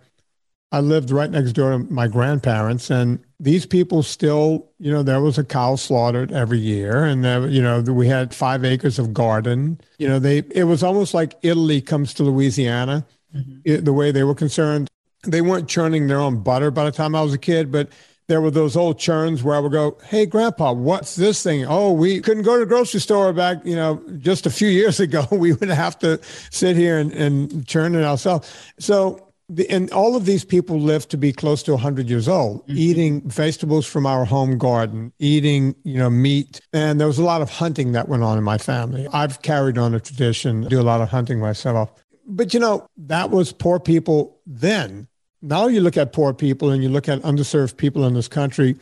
[0.72, 5.20] I lived right next door to my grandparents, and these people still, you know, there
[5.20, 9.12] was a cow slaughtered every year, and there, you know, we had five acres of
[9.12, 9.78] garden.
[9.98, 13.58] You know, they it was almost like Italy comes to Louisiana, mm-hmm.
[13.66, 14.88] it, the way they were concerned.
[15.24, 17.90] They weren't churning their own butter by the time I was a kid, but
[18.32, 21.66] there were those old churns where I would go, "Hey, Grandpa, what's this thing?
[21.66, 25.00] Oh, we couldn't go to the grocery store back, you know, just a few years
[25.06, 25.26] ago.
[25.30, 26.18] We would have to
[26.50, 31.06] sit here and, and churn it ourselves." So the, and all of these people live
[31.08, 32.78] to be close to 100 years old mm-hmm.
[32.78, 37.42] eating vegetables from our home garden eating you know meat and there was a lot
[37.42, 40.88] of hunting that went on in my family i've carried on a tradition do a
[40.92, 41.92] lot of hunting myself
[42.26, 45.08] but you know that was poor people then
[45.42, 48.76] now you look at poor people and you look at underserved people in this country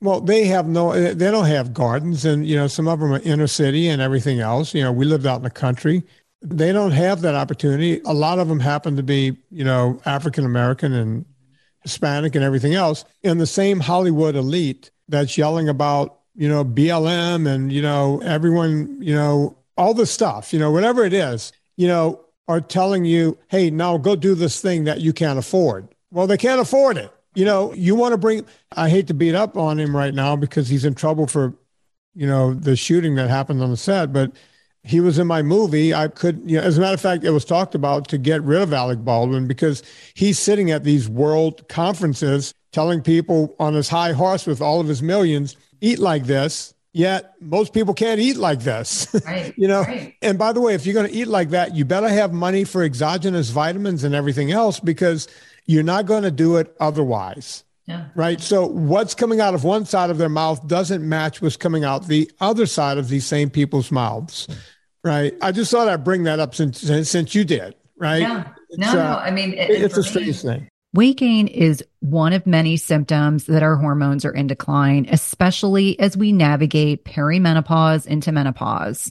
[0.00, 3.20] well they have no they don't have gardens and you know some of them are
[3.20, 6.02] inner city and everything else you know we lived out in the country
[6.42, 8.00] they don't have that opportunity.
[8.04, 11.24] A lot of them happen to be, you know, African American and
[11.82, 13.04] Hispanic and everything else.
[13.22, 19.00] And the same Hollywood elite that's yelling about, you know, BLM and, you know, everyone,
[19.00, 23.38] you know, all the stuff, you know, whatever it is, you know, are telling you,
[23.48, 25.88] hey, now go do this thing that you can't afford.
[26.10, 27.10] Well, they can't afford it.
[27.34, 30.36] You know, you want to bring, I hate to beat up on him right now
[30.36, 31.54] because he's in trouble for,
[32.14, 34.32] you know, the shooting that happened on the set, but
[34.84, 35.94] he was in my movie.
[35.94, 36.48] I couldn't.
[36.48, 38.72] you know, as a matter of fact, it was talked about to get rid of
[38.72, 39.82] Alec Baldwin because
[40.14, 44.88] he's sitting at these world conferences telling people on his high horse with all of
[44.88, 46.74] his millions, eat like this.
[46.94, 49.08] Yet most people can't eat like this.
[49.26, 50.14] Right, you know, right.
[50.20, 52.64] and by the way, if you're going to eat like that, you better have money
[52.64, 55.28] for exogenous vitamins and everything else because
[55.66, 57.64] you're not going to do it otherwise.
[57.86, 58.06] Yeah.
[58.14, 58.40] Right.
[58.40, 62.06] So what's coming out of one side of their mouth doesn't match what's coming out
[62.06, 64.48] the other side of these same people's mouths.
[65.04, 65.34] Right.
[65.40, 67.74] I just thought I'd bring that up since since you did.
[67.96, 68.22] Right.
[68.22, 68.48] Yeah.
[68.72, 69.18] No, uh, no.
[69.18, 70.68] I mean, it, it's a strange thing.
[70.94, 76.18] Weight gain is one of many symptoms that our hormones are in decline, especially as
[76.18, 79.10] we navigate perimenopause into menopause.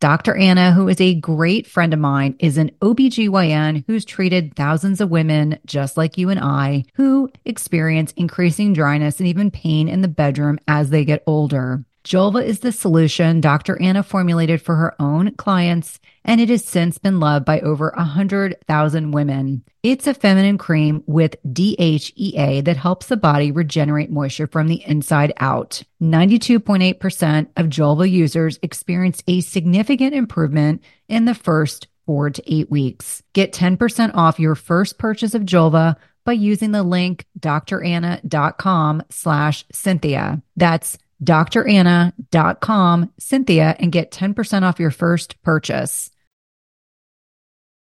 [0.00, 0.34] Dr.
[0.34, 5.10] Anna, who is a great friend of mine, is an OBGYN who's treated thousands of
[5.10, 10.08] women just like you and I who experience increasing dryness and even pain in the
[10.08, 11.84] bedroom as they get older.
[12.08, 13.78] Julva is the solution Dr.
[13.82, 19.10] Anna formulated for her own clients, and it has since been loved by over 100,000
[19.10, 19.62] women.
[19.82, 25.34] It's a feminine cream with DHEA that helps the body regenerate moisture from the inside
[25.36, 25.82] out.
[26.02, 33.22] 92.8% of Julva users experienced a significant improvement in the first four to eight weeks.
[33.34, 40.40] Get 10% off your first purchase of Julva by using the link dranna.com slash Cynthia.
[40.56, 46.10] That's dranna.com, Cynthia, and get 10% off your first purchase.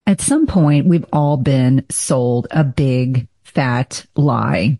[0.07, 4.79] At some point, we've all been sold a big fat lie.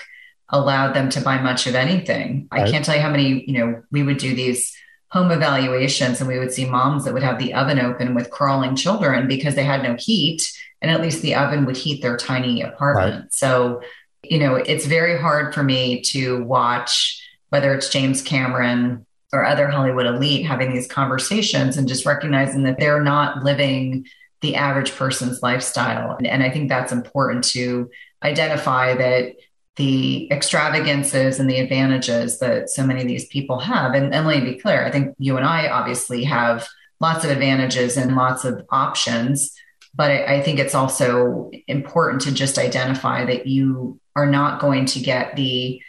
[0.51, 2.49] allowed them to buy much of anything.
[2.51, 2.66] Right.
[2.66, 4.75] I can't tell you how many, you know, we would do these
[5.11, 8.77] home evaluations and we would see moms that would have the oven open with crawling
[8.77, 10.42] children because they had no heat
[10.81, 13.23] and at least the oven would heat their tiny apartment.
[13.23, 13.33] Right.
[13.33, 13.83] So
[14.23, 19.69] you know, it's very hard for me to watch whether it's James Cameron or other
[19.69, 24.07] Hollywood elite having these conversations and just recognizing that they're not living
[24.41, 26.19] the average person's lifestyle.
[26.25, 27.91] And I think that's important to
[28.23, 29.37] identify that
[29.77, 33.95] the extravagances and the advantages that so many of these people have.
[33.95, 36.67] And, and let me be clear, I think you and I obviously have
[37.01, 39.55] lots of advantages and lots of options.
[39.95, 44.87] But I, I think it's also important to just identify that you are not going
[44.87, 45.81] to get the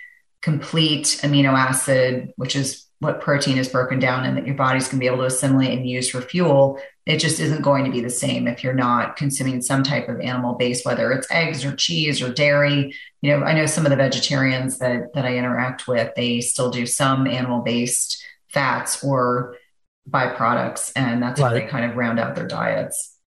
[0.42, 4.98] complete amino acid, which is what protein is broken down and that your body's going
[4.98, 6.80] to be able to assimilate and use for fuel.
[7.06, 10.20] It just isn't going to be the same if you're not consuming some type of
[10.20, 12.94] animal base, whether it's eggs or cheese or dairy.
[13.22, 16.70] You know, I know some of the vegetarians that that I interact with, they still
[16.70, 19.56] do some animal based fats or
[20.08, 21.48] byproducts, and that's right.
[21.48, 23.18] how they kind of round out their diets.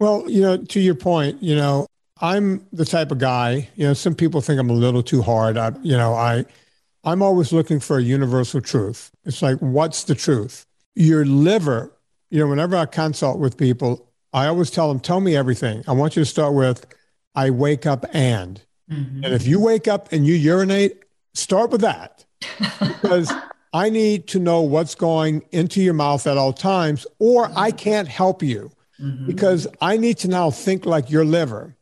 [0.00, 1.86] Well, you know, to your point, you know,
[2.20, 5.56] I'm the type of guy, you know, some people think I'm a little too hard.
[5.56, 6.44] I, you know, I,
[7.02, 9.10] I'm always looking for a universal truth.
[9.24, 10.66] It's like, what's the truth?
[10.94, 11.92] Your liver,
[12.30, 15.82] you know, whenever I consult with people, I always tell them, tell me everything.
[15.88, 16.86] I want you to start with,
[17.34, 18.60] I wake up and.
[18.90, 19.24] Mm-hmm.
[19.24, 21.02] And if you wake up and you urinate,
[21.32, 22.26] start with that.
[22.80, 23.32] because
[23.72, 28.08] I need to know what's going into your mouth at all times, or I can't
[28.08, 29.26] help you mm-hmm.
[29.26, 31.76] because I need to now think like your liver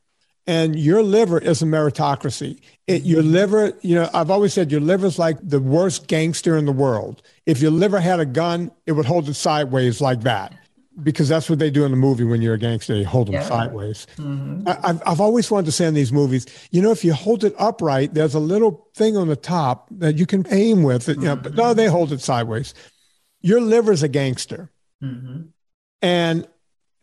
[0.49, 2.59] and your liver is a meritocracy.
[2.87, 6.57] It, your liver, you know, I've always said your liver is like the worst gangster
[6.57, 7.23] in the world.
[7.45, 10.55] If your liver had a gun, it would hold it sideways like that,
[11.03, 12.97] because that's what they do in the movie when you're a gangster.
[12.97, 13.43] You hold them yeah.
[13.43, 14.07] sideways.
[14.17, 14.67] Mm-hmm.
[14.67, 17.45] I, have I've always wanted to say in these movies, you know, if you hold
[17.45, 21.11] it upright, there's a little thing on the top that you can aim with.
[21.11, 22.73] It, you know, but no, they hold it sideways.
[23.43, 24.71] Your liver's a gangster,
[25.05, 25.43] mm-hmm.
[26.01, 26.49] and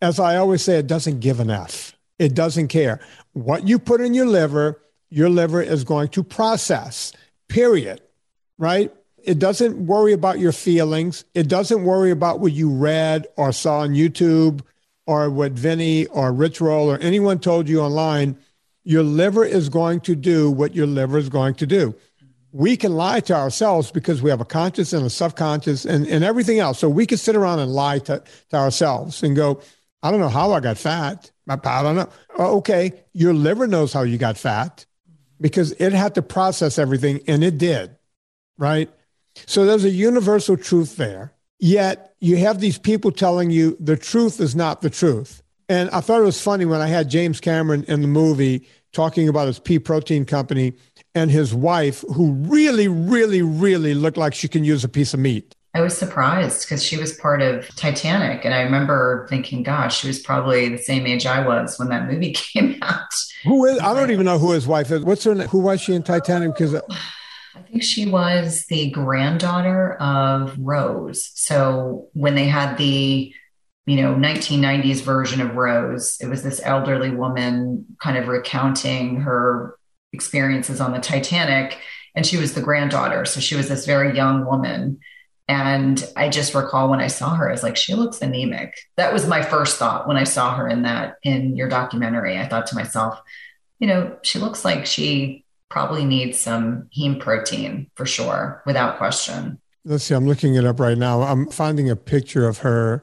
[0.02, 1.95] as I always say, it doesn't give an F.
[2.18, 3.00] It doesn't care.
[3.32, 7.12] What you put in your liver, your liver is going to process,
[7.48, 8.00] period.
[8.58, 8.92] Right?
[9.26, 11.24] it doesn't worry about your feelings.
[11.34, 14.60] It doesn't worry about what you read or saw on YouTube
[15.04, 18.38] or what Vinnie or Rich Roll or anyone told you online.
[18.84, 21.92] Your liver is going to do what your liver is going to do.
[22.52, 26.22] We can lie to ourselves because we have a conscious and a subconscious and, and
[26.22, 26.78] everything else.
[26.78, 29.60] So we can sit around and lie to, to ourselves and go,
[30.04, 31.32] I don't know how I got fat.
[31.48, 32.08] I don't know.
[32.38, 34.84] Oh, okay, your liver knows how you got fat
[35.40, 37.96] because it had to process everything and it did,
[38.58, 38.90] right?
[39.46, 41.32] So there's a universal truth there.
[41.58, 45.42] Yet you have these people telling you the truth is not the truth.
[45.68, 49.28] And I thought it was funny when I had James Cameron in the movie talking
[49.28, 50.74] about his pea protein company
[51.14, 55.20] and his wife, who really, really, really looked like she can use a piece of
[55.20, 55.54] meat.
[55.76, 58.46] I was surprised because she was part of Titanic.
[58.46, 62.10] And I remember thinking, gosh, she was probably the same age I was when that
[62.10, 63.12] movie came out.
[63.44, 65.04] Who is, I don't even know who his wife is.
[65.04, 65.48] What's her name?
[65.48, 66.54] Who was she in Titanic?
[66.54, 71.30] Because I think she was the granddaughter of Rose.
[71.34, 73.34] So when they had the,
[73.84, 79.76] you know, 1990s version of Rose, it was this elderly woman kind of recounting her
[80.14, 81.78] experiences on the Titanic.
[82.14, 83.26] And she was the granddaughter.
[83.26, 85.00] So she was this very young woman.
[85.48, 88.74] And I just recall when I saw her, I was like, she looks anemic.
[88.96, 92.36] That was my first thought when I saw her in that, in your documentary.
[92.36, 93.20] I thought to myself,
[93.78, 99.60] you know, she looks like she probably needs some heme protein for sure, without question.
[99.84, 101.22] Let's see, I'm looking it up right now.
[101.22, 103.02] I'm finding a picture of her.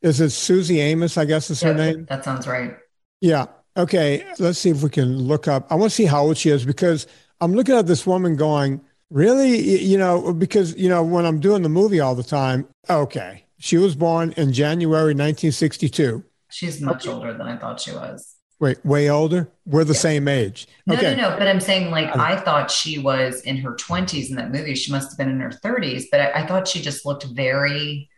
[0.00, 1.18] Is it Suzy Amis?
[1.18, 2.06] I guess is her name.
[2.08, 2.76] That sounds right.
[3.20, 3.46] Yeah.
[3.76, 4.24] Okay.
[4.38, 5.66] Let's see if we can look up.
[5.70, 7.06] I want to see how old she is because
[7.40, 8.80] I'm looking at this woman going,
[9.10, 9.82] really?
[9.82, 13.44] You know, because, you know, when I'm doing the movie all the time, okay.
[13.58, 16.24] She was born in January 1962.
[16.50, 17.14] She's much okay.
[17.14, 18.36] older than I thought she was.
[18.58, 19.50] Wait, way older?
[19.64, 20.66] We're the same age.
[20.86, 21.16] No, okay.
[21.16, 21.38] no, no.
[21.38, 24.74] But I'm saying, like, I thought she was in her 20s in that movie.
[24.74, 28.10] She must have been in her 30s, but I, I thought she just looked very,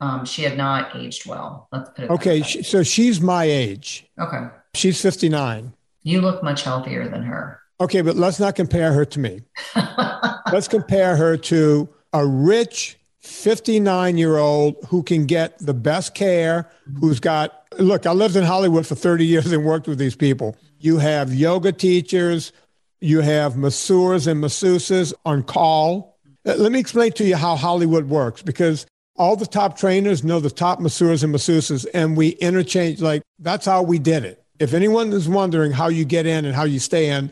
[0.00, 1.68] um, she had not aged well.
[1.72, 2.42] Let's put it Okay.
[2.42, 4.06] so she's my age.
[4.18, 4.46] Okay.
[4.74, 5.72] She's 59.
[6.02, 7.60] You look much healthier than her.
[7.80, 9.42] Okay, but let's not compare her to me.
[10.52, 16.68] let's compare her to a rich 59 year old who can get the best care,
[17.00, 20.56] who's got look, I lived in Hollywood for 30 years and worked with these people.
[20.78, 22.52] You have yoga teachers,
[23.00, 26.18] you have masseurs and masseuses on call.
[26.44, 28.86] Uh, let me explain to you how Hollywood works because
[29.16, 33.00] all the top trainers know the top masseurs and masseuses, and we interchange.
[33.00, 34.42] Like, that's how we did it.
[34.58, 37.30] If anyone is wondering how you get in and how you stay in,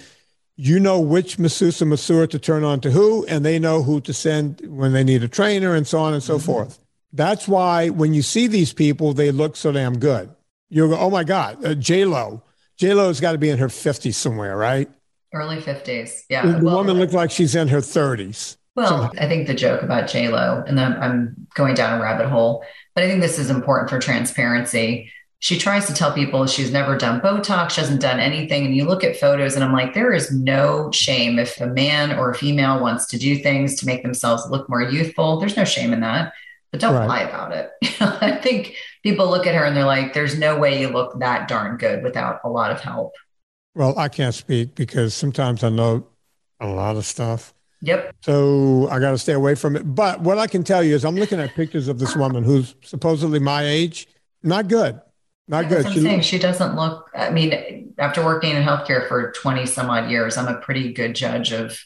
[0.61, 3.99] you know which masseuse and masseur to turn on to who, and they know who
[4.03, 6.45] to send when they need a trainer and so on and so mm-hmm.
[6.45, 6.79] forth.
[7.15, 10.29] That's why when you see these people, they look so damn good.
[10.69, 12.43] You go, oh my God, uh, J Lo.
[12.77, 14.91] J Lo's got to be in her 50s somewhere, right?
[15.33, 16.25] Early 50s.
[16.29, 16.45] Yeah.
[16.45, 18.59] The well, woman looks like she's in her 30s.
[18.77, 19.11] Well, somehow.
[19.19, 22.65] I think the joke about J Lo, and then I'm going down a rabbit hole,
[22.95, 25.11] but I think this is important for transparency.
[25.41, 28.67] She tries to tell people she's never done Botox, she hasn't done anything.
[28.67, 32.19] And you look at photos, and I'm like, there is no shame if a man
[32.19, 35.41] or a female wants to do things to make themselves look more youthful.
[35.41, 36.33] There's no shame in that
[36.71, 37.07] but don't right.
[37.07, 37.73] lie about it.
[38.01, 41.49] I think people look at her and they're like, there's no way you look that
[41.49, 43.15] darn good without a lot of help.
[43.75, 46.07] Well, I can't speak because sometimes I know
[46.61, 47.55] a lot of stuff.
[47.83, 48.15] Yep.
[48.21, 49.83] So I got to stay away from it.
[49.83, 52.75] But what I can tell you is I'm looking at pictures of this woman who's
[52.83, 54.07] supposedly my age.
[54.43, 55.01] Not good.
[55.51, 55.85] Not good.
[55.85, 56.21] I'm she, saying.
[56.23, 60.49] she doesn't look, I mean, after working in healthcare for 20 some odd years, I'm
[60.49, 61.79] a pretty good judge of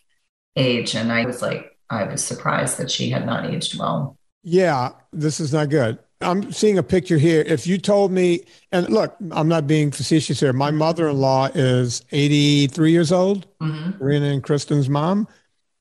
[0.54, 0.94] age.
[0.94, 5.40] And I was like, I was surprised that she had not aged well yeah, this
[5.40, 5.98] is not good.
[6.20, 7.42] I'm seeing a picture here.
[7.46, 10.52] If you told me, and look, I'm not being facetious here.
[10.52, 14.02] My mother in law is 83 years old, mm-hmm.
[14.02, 15.26] Marina and Kristen's mom.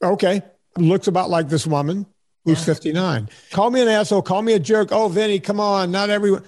[0.02, 0.42] Okay.
[0.78, 2.06] Looks about like this woman
[2.46, 2.74] who's yeah.
[2.74, 3.30] 59.
[3.52, 4.22] Call me an asshole.
[4.22, 4.90] Call me a jerk.
[4.92, 5.92] Oh, Vinnie, come on.
[5.92, 6.44] Not everyone.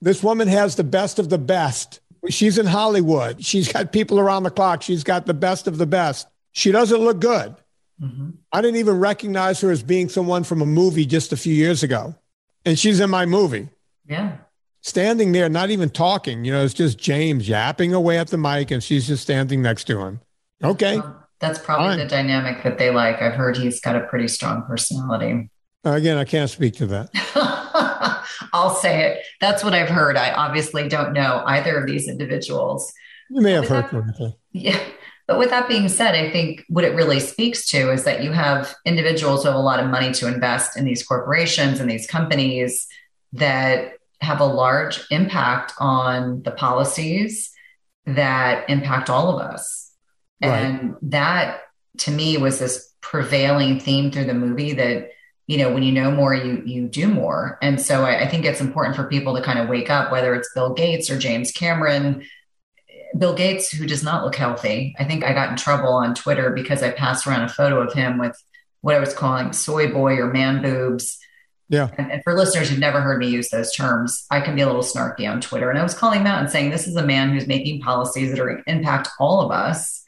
[0.00, 2.00] This woman has the best of the best.
[2.28, 3.44] She's in Hollywood.
[3.44, 4.82] She's got people around the clock.
[4.82, 6.28] She's got the best of the best.
[6.52, 7.54] She doesn't look good.
[8.00, 8.30] Mm-hmm.
[8.52, 11.82] I didn't even recognize her as being someone from a movie just a few years
[11.82, 12.14] ago.
[12.64, 13.68] And she's in my movie.
[14.06, 14.36] Yeah.
[14.82, 16.44] Standing there, not even talking.
[16.44, 19.84] You know, it's just James yapping away at the mic and she's just standing next
[19.84, 20.20] to him.
[20.62, 21.00] Okay.
[21.40, 21.98] That's probably Fine.
[21.98, 23.22] the dynamic that they like.
[23.22, 25.50] I've heard he's got a pretty strong personality.
[25.84, 27.10] Again, I can't speak to that.
[28.52, 29.24] I'll say it.
[29.40, 30.16] That's what I've heard.
[30.16, 32.92] I obviously don't know either of these individuals.
[33.30, 34.80] You may have heard that, Yeah.
[35.26, 38.32] But with that being said, I think what it really speaks to is that you
[38.32, 42.06] have individuals who have a lot of money to invest in these corporations and these
[42.06, 42.86] companies
[43.34, 43.92] that
[44.22, 47.52] have a large impact on the policies
[48.06, 49.92] that impact all of us.
[50.42, 50.50] Right.
[50.50, 51.60] And that
[51.98, 55.10] to me was this prevailing theme through the movie that
[55.48, 58.44] you know when you know more you you do more and so I, I think
[58.44, 61.50] it's important for people to kind of wake up whether it's bill gates or james
[61.50, 62.24] cameron
[63.16, 66.50] bill gates who does not look healthy i think i got in trouble on twitter
[66.50, 68.36] because i passed around a photo of him with
[68.82, 71.18] what i was calling soy boy or man boobs
[71.70, 71.90] yeah.
[71.98, 74.66] And, and, for listeners who've never heard me use those terms, I can be a
[74.66, 75.68] little snarky on Twitter.
[75.68, 78.30] And I was calling him out and saying, this is a man who's making policies
[78.30, 80.02] that are impact all of us.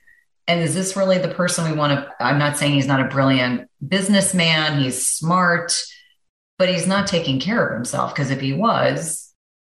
[0.51, 2.13] And is this really the person we want to?
[2.19, 5.81] I'm not saying he's not a brilliant businessman, he's smart,
[6.59, 9.33] but he's not taking care of himself because if he was,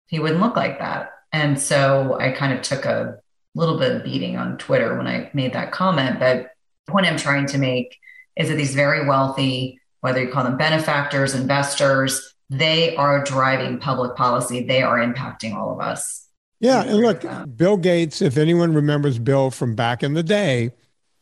[0.09, 1.11] he wouldn't look like that.
[1.33, 3.19] And so I kind of took a
[3.55, 6.19] little bit of beating on Twitter when I made that comment.
[6.19, 6.49] But
[6.87, 7.97] the point I'm trying to make
[8.35, 14.17] is that these very wealthy, whether you call them benefactors, investors, they are driving public
[14.17, 14.65] policy.
[14.67, 16.24] They are impacting all of us.
[16.65, 16.83] Yeah.
[16.83, 17.25] And look,
[17.57, 20.71] Bill Gates, if anyone remembers Bill from back in the day,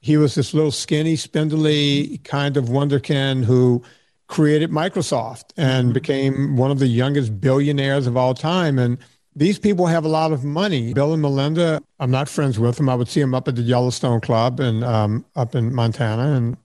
[0.01, 3.83] he was this little skinny, spindly kind of wonderkin who
[4.29, 5.95] created Microsoft and mm-hmm.
[5.95, 8.79] became one of the youngest billionaires of all time.
[8.79, 8.99] And
[9.35, 10.95] these people have a lot of money.
[10.95, 12.89] Bill and Melinda, I'm not friends with them.
[12.89, 16.57] I would see them up at the Yellowstone Club and um, up in Montana, and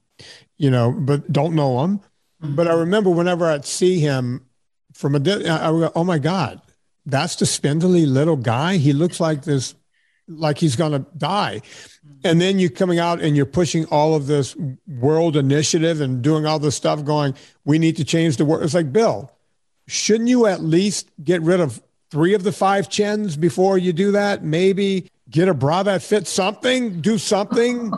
[0.56, 2.00] you know, but don't know them.
[2.40, 4.46] But I remember whenever I'd see him
[4.92, 6.60] from a, I would go, oh my God,
[7.08, 8.76] that's the spindly little guy.
[8.76, 9.74] He looks like this,
[10.26, 11.62] like he's going to die.
[12.24, 14.56] And then you're coming out and you're pushing all of this
[14.86, 17.34] world initiative and doing all this stuff going,
[17.64, 18.62] we need to change the world.
[18.62, 19.30] It's like, Bill,
[19.86, 24.12] shouldn't you at least get rid of three of the five chins before you do
[24.12, 24.44] that?
[24.44, 27.92] Maybe get a bra that fits something, do something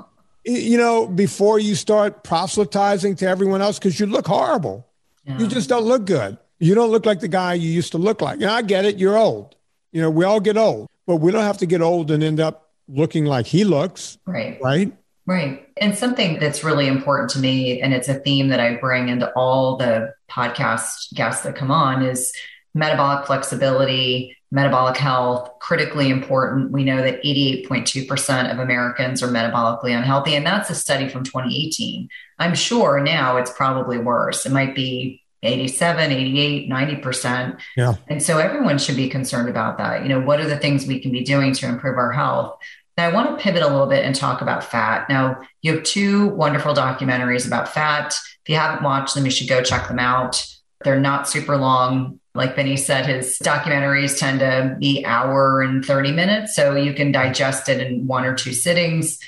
[0.44, 4.86] you know, before you start proselytizing to everyone else because you look horrible.
[5.24, 5.38] Yeah.
[5.38, 6.38] You just don't look good.
[6.60, 8.40] You don't look like the guy you used to look like.
[8.40, 9.56] And I get it, you're old.
[9.92, 12.38] You know, we all get old, but we don't have to get old and end
[12.38, 14.18] up looking like he looks.
[14.26, 14.58] Right.
[14.62, 14.92] Right.
[15.26, 15.68] Right.
[15.76, 19.32] And something that's really important to me, and it's a theme that I bring into
[19.32, 22.32] all the podcast guests that come on, is
[22.74, 26.72] metabolic flexibility, metabolic health, critically important.
[26.72, 32.08] We know that 88.2% of Americans are metabolically unhealthy, and that's a study from 2018.
[32.38, 34.44] I'm sure now it's probably worse.
[34.46, 37.60] It might be 87, 88, 90%.
[37.76, 37.94] Yeah.
[38.08, 40.02] And so everyone should be concerned about that.
[40.02, 42.58] You know, what are the things we can be doing to improve our health?
[42.96, 45.08] Now, I want to pivot a little bit and talk about fat.
[45.08, 48.14] Now, you have two wonderful documentaries about fat.
[48.44, 50.46] If you haven't watched them, you should go check them out.
[50.84, 52.20] They're not super long.
[52.34, 56.54] Like Vinnie said, his documentaries tend to be hour and 30 minutes.
[56.54, 59.18] So you can digest it in one or two sittings.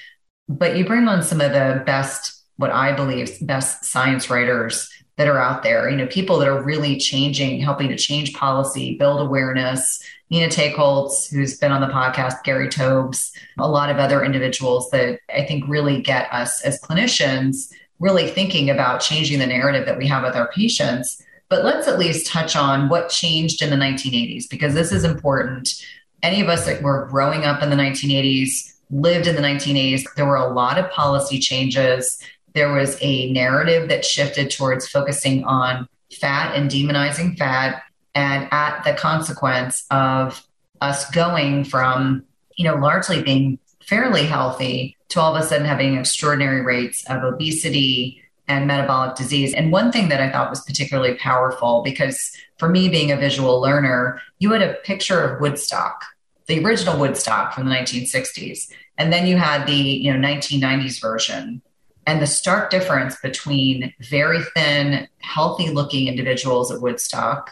[0.49, 4.92] But you bring on some of the best, what I believe, best science writers
[5.23, 8.97] that are out there, you know, people that are really changing, helping to change policy,
[8.97, 10.03] build awareness.
[10.31, 15.21] Nina Teicholz, who's been on the podcast, Gary Taubes, a lot of other individuals that
[15.35, 17.71] I think really get us as clinicians
[18.01, 21.99] really thinking about changing the narrative that we have with our patients but let's at
[21.99, 25.85] least touch on what changed in the 1980s, because this is important.
[26.23, 30.25] Any of us that were growing up in the 1980s, lived in the 1980s, there
[30.25, 32.19] were a lot of policy changes.
[32.55, 37.83] There was a narrative that shifted towards focusing on fat and demonizing fat.
[38.15, 40.47] And at the consequence of
[40.81, 42.25] us going from,
[42.57, 47.25] you know, largely being fairly healthy to all of a sudden having extraordinary rates of
[47.25, 49.55] obesity, and metabolic disease.
[49.55, 53.61] And one thing that I thought was particularly powerful, because for me being a visual
[53.61, 56.05] learner, you had a picture of Woodstock,
[56.47, 58.71] the original Woodstock from the 1960s.
[58.99, 61.63] And then you had the you know 1990s version.
[62.07, 67.51] And the stark difference between very thin, healthy looking individuals at Woodstock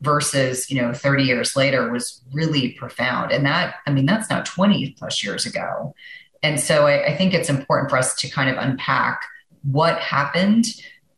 [0.00, 3.32] versus, you know, 30 years later was really profound.
[3.32, 5.94] And that, I mean, that's now 20 plus years ago.
[6.42, 9.22] And so I, I think it's important for us to kind of unpack
[9.62, 10.66] what happened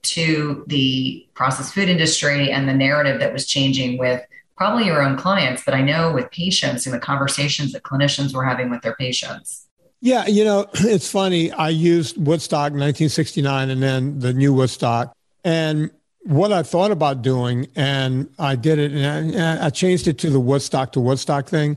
[0.03, 4.23] to the processed food industry and the narrative that was changing with
[4.57, 8.45] probably your own clients, but I know with patients and the conversations that clinicians were
[8.45, 9.67] having with their patients.
[10.01, 11.51] Yeah, you know, it's funny.
[11.53, 15.15] I used Woodstock 1969 and then the new Woodstock.
[15.45, 15.91] And
[16.23, 20.31] what I thought about doing, and I did it, and I, I changed it to
[20.31, 21.77] the Woodstock to Woodstock thing.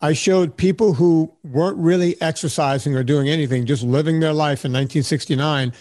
[0.00, 4.72] I showed people who weren't really exercising or doing anything, just living their life in
[4.72, 5.72] 1969.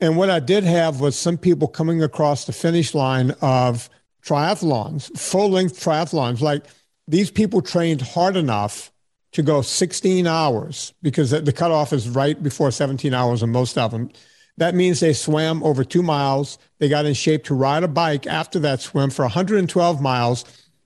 [0.00, 3.88] And what I did have was some people coming across the finish line of
[4.22, 6.40] triathlons, full length triathlons.
[6.40, 6.64] Like
[7.06, 8.90] these people trained hard enough
[9.34, 13.90] to go 16 hours because the cutoff is right before 17 hours on most of
[13.90, 14.10] them.
[14.56, 16.58] That means they swam over two miles.
[16.78, 20.44] They got in shape to ride a bike after that swim for 112 miles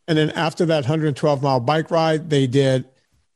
[0.09, 2.87] and then after that 112 mile bike ride, they did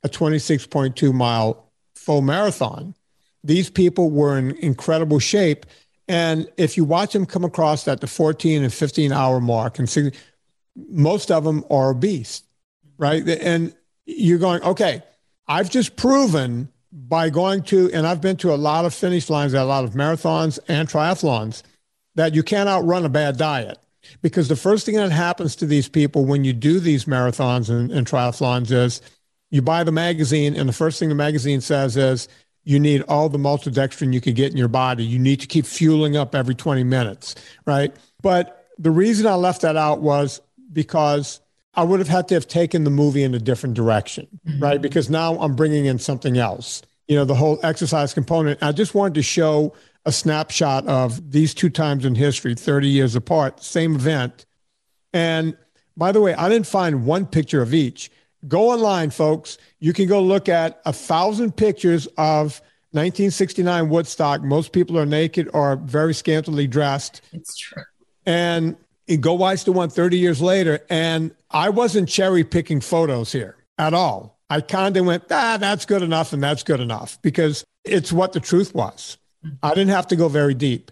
[0.02, 2.96] a 26.2 mile full marathon.
[3.44, 5.66] these people were in incredible shape.
[6.08, 9.88] And if you watch them come across at the 14 and 15 hour mark, and
[9.88, 10.10] see,
[10.74, 12.42] most of them are obese,
[12.98, 13.28] right?
[13.28, 13.74] And
[14.16, 15.02] you're going, okay,
[15.46, 19.54] I've just proven by going to, and I've been to a lot of finish lines
[19.54, 21.62] at a lot of marathons and triathlons,
[22.14, 23.78] that you can't outrun a bad diet.
[24.20, 27.90] Because the first thing that happens to these people when you do these marathons and,
[27.90, 29.00] and triathlons is
[29.50, 32.28] you buy the magazine, and the first thing the magazine says is,
[32.64, 35.04] you need all the maltodextrin you could get in your body.
[35.04, 37.34] You need to keep fueling up every 20 minutes,
[37.66, 37.94] right?
[38.22, 40.40] But the reason I left that out was
[40.72, 41.41] because
[41.74, 44.62] I would have had to have taken the movie in a different direction, mm-hmm.
[44.62, 44.80] right?
[44.80, 48.62] Because now I'm bringing in something else, you know, the whole exercise component.
[48.62, 53.14] I just wanted to show a snapshot of these two times in history, 30 years
[53.16, 54.44] apart, same event.
[55.12, 55.56] And
[55.96, 58.10] by the way, I didn't find one picture of each.
[58.48, 59.58] Go online, folks.
[59.78, 62.60] You can go look at a thousand pictures of
[62.90, 64.42] 1969 Woodstock.
[64.42, 67.22] Most people are naked or very scantily dressed.
[67.32, 67.84] It's true.
[69.12, 70.80] And go watch the one 30 years later.
[70.88, 74.38] And I wasn't cherry picking photos here at all.
[74.48, 78.32] I kind of went, ah, that's good enough and that's good enough because it's what
[78.32, 79.18] the truth was.
[79.62, 80.90] I didn't have to go very deep.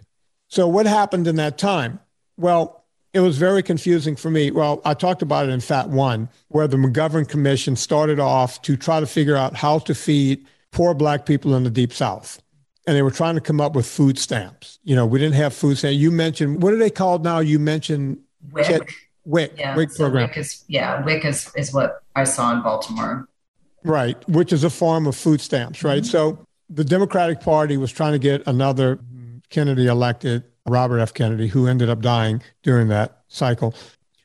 [0.49, 1.99] So, what happened in that time?
[2.37, 4.51] Well, it was very confusing for me.
[4.51, 8.75] Well, I talked about it in Fat One, where the McGovern Commission started off to
[8.75, 12.40] try to figure out how to feed poor Black people in the Deep South
[12.87, 14.79] and they were trying to come up with food stamps.
[14.83, 15.97] You know, we didn't have food stamps.
[15.97, 17.39] You mentioned what are they called now?
[17.39, 18.19] You mentioned
[18.51, 18.91] WIC.
[19.25, 20.27] WIC, yeah, WIC so program.
[20.29, 23.27] WIC is, yeah, WIC is, is what I saw in Baltimore.
[23.83, 26.03] Right, which is a form of food stamps, right?
[26.03, 26.09] Mm-hmm.
[26.09, 28.99] So the Democratic Party was trying to get another
[29.49, 31.13] Kennedy elected, Robert F.
[31.13, 33.75] Kennedy, who ended up dying during that cycle.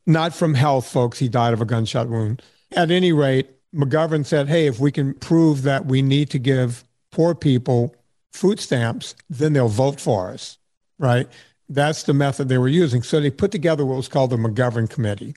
[0.07, 1.19] Not from health, folks.
[1.19, 2.43] He died of a gunshot wound.
[2.73, 6.85] At any rate, McGovern said, hey, if we can prove that we need to give
[7.11, 7.95] poor people
[8.37, 10.59] food stamps, then they'll vote for us,
[10.99, 11.29] right?
[11.69, 13.03] That's the method they were using.
[13.03, 15.35] So they put together what was called the McGovern Committee.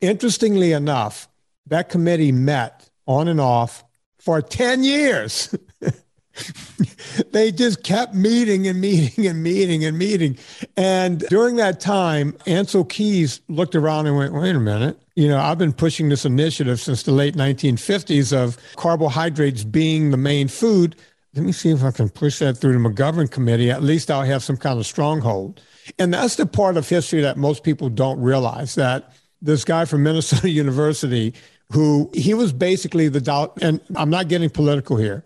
[0.00, 1.28] Interestingly enough,
[1.66, 3.84] that committee met on and off
[4.18, 5.54] for 10 years.
[7.32, 10.36] they just kept meeting and meeting and meeting and meeting.
[10.76, 14.98] And during that time, Ancel Keys looked around and went, wait a minute.
[15.14, 20.18] You know, I've been pushing this initiative since the late 1950s of carbohydrates being the
[20.18, 20.96] main food
[21.36, 23.70] let me see if I can push that through the McGovern committee.
[23.70, 25.60] At least I'll have some kind of stronghold.
[25.98, 29.12] And that's the part of history that most people don't realize that
[29.42, 31.34] this guy from Minnesota University,
[31.72, 35.24] who he was basically the doubt, and I'm not getting political here.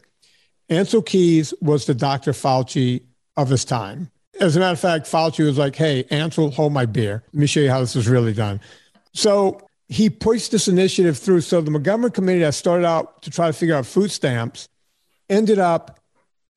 [0.68, 2.32] Ancel Keys was the Dr.
[2.32, 3.02] Fauci
[3.36, 4.10] of his time.
[4.40, 7.22] As a matter of fact, Fauci was like, hey, Ancel, hold my beer.
[7.32, 8.60] Let me show you how this is really done.
[9.12, 11.42] So he pushed this initiative through.
[11.42, 14.68] So the McGovern committee that started out to try to figure out food stamps
[15.28, 15.99] ended up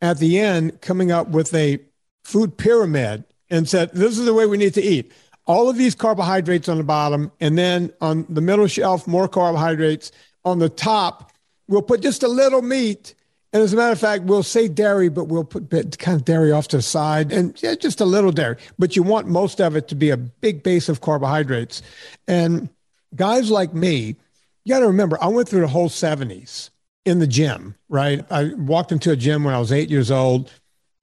[0.03, 1.79] at the end coming up with a
[2.25, 5.13] food pyramid and said, this is the way we need to eat.
[5.47, 10.11] All of these carbohydrates on the bottom, and then on the middle shelf, more carbohydrates.
[10.45, 11.31] On the top,
[11.67, 13.15] we'll put just a little meat.
[13.53, 16.51] And as a matter of fact, we'll say dairy, but we'll put kind of dairy
[16.51, 18.57] off to the side and yeah, just a little dairy.
[18.77, 21.81] But you want most of it to be a big base of carbohydrates.
[22.27, 22.67] And
[23.15, 24.17] guys like me,
[24.65, 26.71] you got to remember, I went through the whole 70s
[27.05, 28.25] in the gym, right?
[28.31, 30.51] I walked into a gym when I was eight years old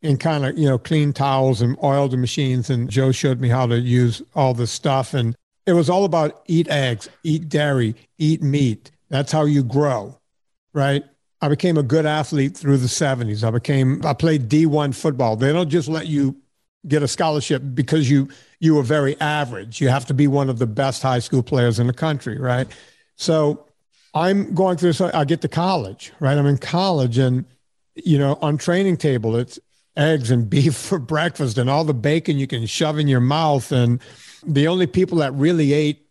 [0.03, 2.71] and kind of, you know, cleaned towels and oiled the machines.
[2.71, 5.13] And Joe showed me how to use all this stuff.
[5.13, 5.37] And
[5.67, 8.91] it was all about eat eggs, eat dairy, eat meat.
[9.11, 10.19] That's how you grow,
[10.73, 11.05] right?
[11.43, 13.45] I became a good athlete through the 70s.
[13.45, 15.37] I became, I played D1 football.
[15.37, 16.37] They don't just let you
[16.87, 18.29] get a scholarship because you
[18.59, 19.81] you were very average.
[19.81, 22.69] You have to be one of the best high school players in the country, right?
[23.17, 23.67] So
[24.15, 26.37] I'm going through so I get to college, right?
[26.37, 27.45] I'm in college and
[27.95, 29.59] you know, on training table it's
[29.97, 33.73] eggs and beef for breakfast and all the bacon you can shove in your mouth
[33.73, 34.01] and
[34.47, 36.07] the only people that really ate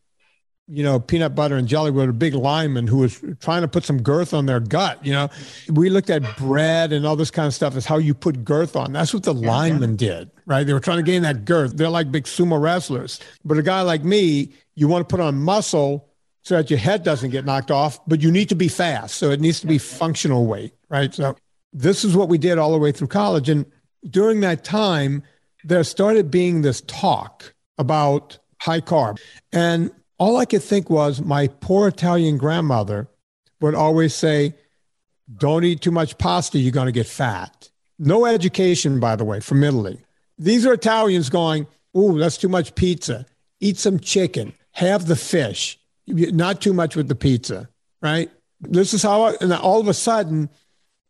[0.72, 3.84] you know, peanut butter and jelly were a big lineman who was trying to put
[3.84, 5.04] some girth on their gut.
[5.04, 5.30] You know,
[5.72, 8.76] we looked at bread and all this kind of stuff as how you put girth
[8.76, 8.94] on.
[8.94, 9.98] That's what the yeah, linemen yeah.
[9.98, 10.66] did, right?
[10.66, 11.76] They were trying to gain that girth.
[11.76, 13.20] They're like big sumo wrestlers.
[13.44, 16.08] But a guy like me, you want to put on muscle
[16.50, 19.18] so that your head doesn't get knocked off, but you need to be fast.
[19.18, 21.14] So it needs to be functional weight, right?
[21.14, 21.36] So
[21.74, 23.50] this is what we did all the way through college.
[23.50, 23.68] And
[24.10, 25.22] during that time,
[25.64, 29.20] there started being this talk about high carb.
[29.54, 33.08] And all I could think was my poor Italian grandmother
[33.62, 34.56] would always say,
[35.38, 37.70] Don't eat too much pasta, you're going to get fat.
[38.00, 40.00] No education, by the way, from Italy.
[40.40, 43.28] These are Italians going, Ooh, that's too much pizza.
[43.60, 45.79] Eat some chicken, have the fish
[46.10, 47.70] not too much with the pizza,
[48.02, 48.30] right?
[48.62, 50.50] This is how, I, and all of a sudden,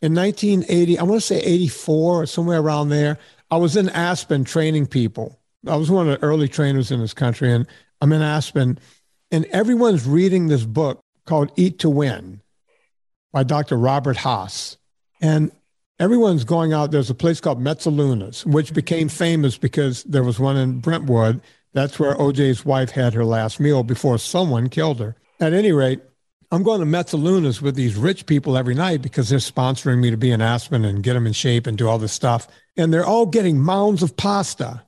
[0.02, 3.18] in 1980, I want to say 84 or somewhere around there.
[3.52, 5.40] I was in Aspen training people.
[5.68, 7.68] I was one of the early trainers in this country, and
[8.00, 8.80] I'm in Aspen,
[9.32, 12.42] and everyone's reading this book called Eat to Win
[13.32, 13.78] by Dr.
[13.78, 14.78] Robert Haas.
[15.22, 15.52] And
[16.00, 16.92] everyone's going out.
[16.92, 21.42] There's a place called Mezzalunas, which became famous because there was one in Brentwood.
[21.74, 25.16] That's where OJ's wife had her last meal before someone killed her.
[25.40, 26.02] At any rate,
[26.52, 30.18] I'm going to Mezzalunas with these rich people every night because they're sponsoring me to
[30.18, 32.48] be an Aspen and get them in shape and do all this stuff.
[32.76, 34.84] And they're all getting mounds of pasta.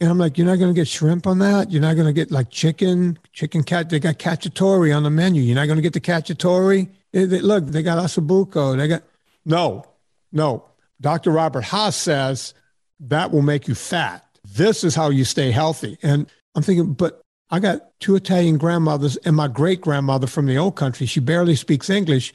[0.00, 1.72] And I'm like, you're not going to get shrimp on that.
[1.72, 3.90] You're not going to get like chicken, chicken cat.
[3.90, 5.42] They got cacciatore on the menu.
[5.42, 6.88] You're not going to get the cacciatore.
[7.12, 8.76] They, they, look, they got ossobuco.
[8.76, 9.02] They got
[9.44, 9.84] no,
[10.30, 10.64] no.
[11.00, 11.32] Dr.
[11.32, 12.54] Robert Haas says
[13.00, 14.24] that will make you fat.
[14.58, 15.98] This is how you stay healthy.
[16.02, 20.58] And I'm thinking, but I got two Italian grandmothers and my great grandmother from the
[20.58, 21.06] old country.
[21.06, 22.34] She barely speaks English.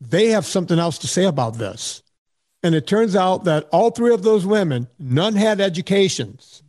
[0.00, 2.04] They have something else to say about this.
[2.62, 6.62] And it turns out that all three of those women, none had educations,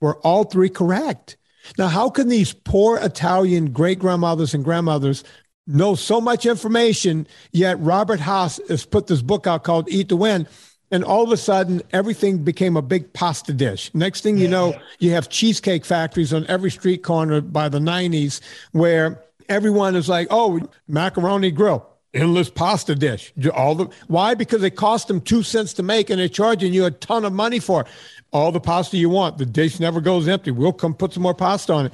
[0.00, 1.38] were all three correct.
[1.78, 5.24] Now, how can these poor Italian great grandmothers and grandmothers
[5.66, 10.16] know so much information, yet Robert Haas has put this book out called Eat to
[10.16, 10.46] Win?
[10.90, 13.90] And all of a sudden, everything became a big pasta dish.
[13.94, 18.40] Next thing you know, you have cheesecake factories on every street corner by the 90s
[18.72, 23.32] where everyone is like, oh, macaroni grill, endless pasta dish.
[23.52, 24.34] All the why?
[24.34, 27.32] Because it cost them two cents to make and they're charging you a ton of
[27.32, 27.86] money for it.
[28.32, 29.38] All the pasta you want.
[29.38, 30.50] The dish never goes empty.
[30.50, 31.92] We'll come put some more pasta on it.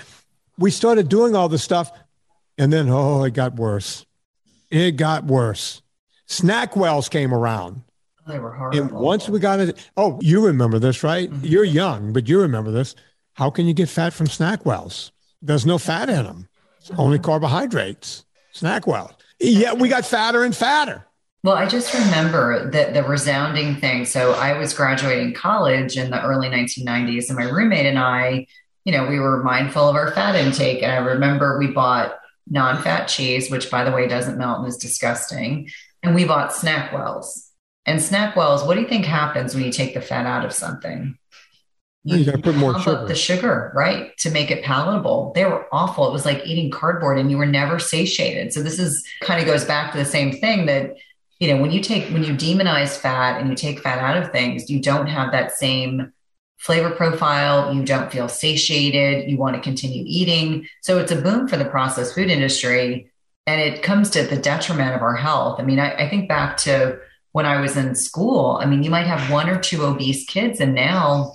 [0.58, 1.90] We started doing all this stuff,
[2.58, 4.04] and then oh, it got worse.
[4.70, 5.80] It got worse.
[6.28, 7.82] SnackWells came around.
[8.30, 8.78] They were horrible.
[8.78, 11.30] And once we got it, oh, you remember this, right?
[11.30, 11.46] Mm-hmm.
[11.46, 12.94] You're young, but you remember this.
[13.34, 15.10] How can you get fat from SnackWells?
[15.42, 16.48] There's no fat in them.
[16.78, 18.24] It's only carbohydrates.
[18.52, 19.14] snack SnackWells.
[19.40, 21.06] Yeah, we got fatter and fatter.
[21.42, 24.04] Well, I just remember that the resounding thing.
[24.04, 28.46] So I was graduating college in the early 1990s, and my roommate and I,
[28.84, 30.82] you know, we were mindful of our fat intake.
[30.82, 32.18] And I remember we bought
[32.48, 35.70] non fat cheese, which by the way doesn't melt and is disgusting.
[36.02, 37.49] And we bought SnackWells.
[37.86, 41.16] And SnackWells, what do you think happens when you take the fat out of something?
[42.04, 43.06] You, you got to put more sugar.
[43.06, 45.32] the sugar, right, to make it palatable.
[45.34, 46.08] They were awful.
[46.08, 48.54] It was like eating cardboard, and you were never satiated.
[48.54, 50.96] So this is kind of goes back to the same thing that
[51.40, 54.32] you know when you take when you demonize fat and you take fat out of
[54.32, 56.10] things, you don't have that same
[56.56, 57.74] flavor profile.
[57.74, 59.30] You don't feel satiated.
[59.30, 60.66] You want to continue eating.
[60.80, 63.10] So it's a boom for the processed food industry,
[63.46, 65.60] and it comes to the detriment of our health.
[65.60, 66.98] I mean, I, I think back to
[67.32, 68.58] when I was in school.
[68.60, 71.32] I mean, you might have one or two obese kids, and now,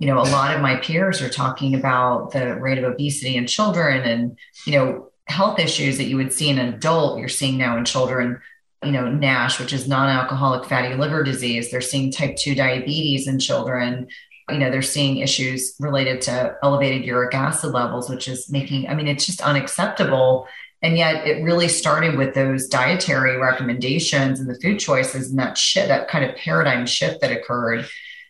[0.00, 3.46] you know, a lot of my peers are talking about the rate of obesity in
[3.46, 7.56] children and, you know, health issues that you would see in an adult, you're seeing
[7.58, 8.40] now in children.
[8.82, 11.70] You know, NASH, which is non alcoholic fatty liver disease.
[11.70, 14.08] They're seeing type 2 diabetes in children.
[14.50, 18.94] You know, they're seeing issues related to elevated uric acid levels, which is making, I
[18.94, 20.46] mean, it's just unacceptable
[20.84, 25.56] and yet it really started with those dietary recommendations and the food choices and that
[25.56, 27.86] shit, that kind of paradigm shift that occurred.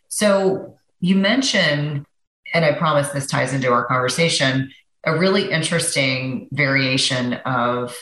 [0.07, 2.07] So you mentioned,
[2.55, 4.71] and I promise this ties into our conversation,
[5.03, 7.97] a really interesting variation of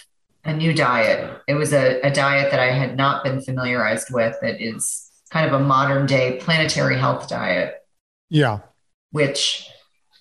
[0.44, 1.40] a new diet.
[1.48, 5.46] It was a, a diet that I had not been familiarized with that is kind
[5.46, 7.76] of a modern day planetary health diet.
[8.28, 8.59] Yeah.
[9.12, 9.66] Which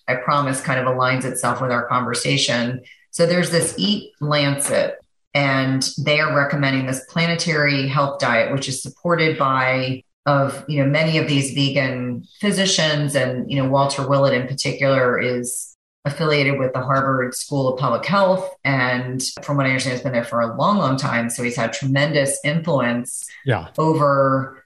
[0.08, 4.98] I promise kind of aligns itself with our conversation so there's this Eat Lancet,
[5.34, 10.90] and they are recommending this planetary health diet, which is supported by of you know
[10.90, 15.72] many of these vegan physicians, and you know Walter Willett in particular is
[16.06, 20.14] affiliated with the Harvard School of Public Health, and from what I understand, has been
[20.14, 21.30] there for a long, long time.
[21.30, 23.68] So he's had tremendous influence yeah.
[23.78, 24.64] over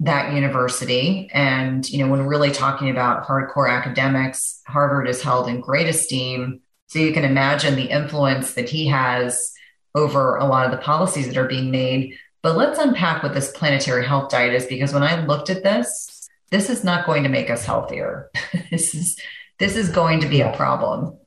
[0.00, 1.28] that university.
[1.32, 6.60] And, you know, when really talking about hardcore academics, Harvard is held in great esteem.
[6.88, 9.52] So you can imagine the influence that he has
[9.94, 12.16] over a lot of the policies that are being made.
[12.42, 16.28] But let's unpack what this planetary health diet is because when I looked at this,
[16.50, 18.30] this is not going to make us healthier.
[18.70, 19.18] this is
[19.58, 21.18] this is going to be a problem.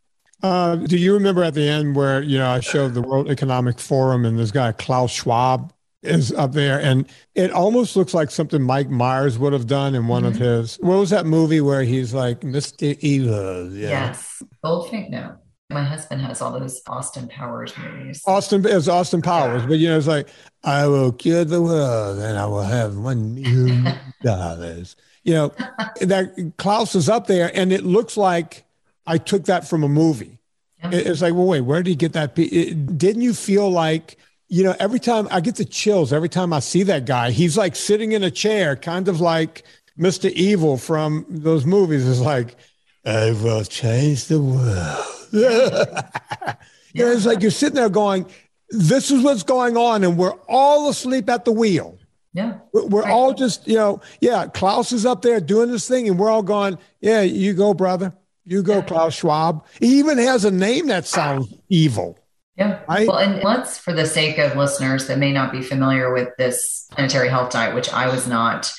[0.41, 3.79] Uh, do you remember at the end where you know I showed the World Economic
[3.79, 8.61] Forum and this guy Klaus Schwab is up there, and it almost looks like something
[8.61, 10.31] Mike Myers would have done in one mm-hmm.
[10.31, 10.77] of his.
[10.77, 13.71] What was that movie where he's like Mister Evil?
[13.71, 13.89] Yeah.
[13.89, 15.11] Yes, Goldfinger.
[15.11, 15.37] No,
[15.71, 18.21] my husband has all those Austin Powers movies.
[18.25, 19.67] Austin is Austin Powers, yeah.
[19.67, 20.27] but you know, it's like
[20.63, 23.93] I will cure the world and I will have one million
[24.23, 24.95] dollars.
[25.23, 25.53] you know,
[26.01, 28.63] that Klaus is up there, and it looks like
[29.05, 30.37] I took that from a movie.
[30.83, 30.89] Yeah.
[30.93, 32.37] It's like, well, wait, where did he get that?
[32.37, 34.17] It, didn't you feel like
[34.51, 37.57] you know, every time I get the chills, every time I see that guy, he's
[37.57, 39.63] like sitting in a chair, kind of like
[39.97, 40.29] Mr.
[40.31, 42.05] Evil from those movies.
[42.05, 42.57] Is like,
[43.05, 45.05] I will change the world.
[46.93, 48.25] You know, it's like you're sitting there going,
[48.69, 51.97] this is what's going on, and we're all asleep at the wheel.
[52.33, 52.59] Yeah.
[52.73, 53.11] We're right.
[53.11, 56.43] all just, you know, yeah, Klaus is up there doing this thing, and we're all
[56.43, 58.13] going, yeah, you go, brother.
[58.45, 58.81] You go, yeah.
[58.81, 59.65] Klaus Schwab.
[59.79, 62.17] He even has a name that sounds evil.
[62.57, 62.79] Yeah.
[62.87, 63.07] Right?
[63.07, 66.87] Well, and let's, for the sake of listeners that may not be familiar with this
[66.91, 68.71] planetary health diet, which I was not,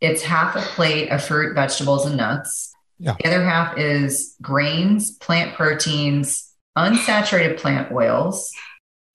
[0.00, 2.71] it's half a plate of fruit, vegetables, and nuts.
[3.02, 3.16] Yeah.
[3.18, 8.52] The other half is grains, plant proteins, unsaturated plant oils.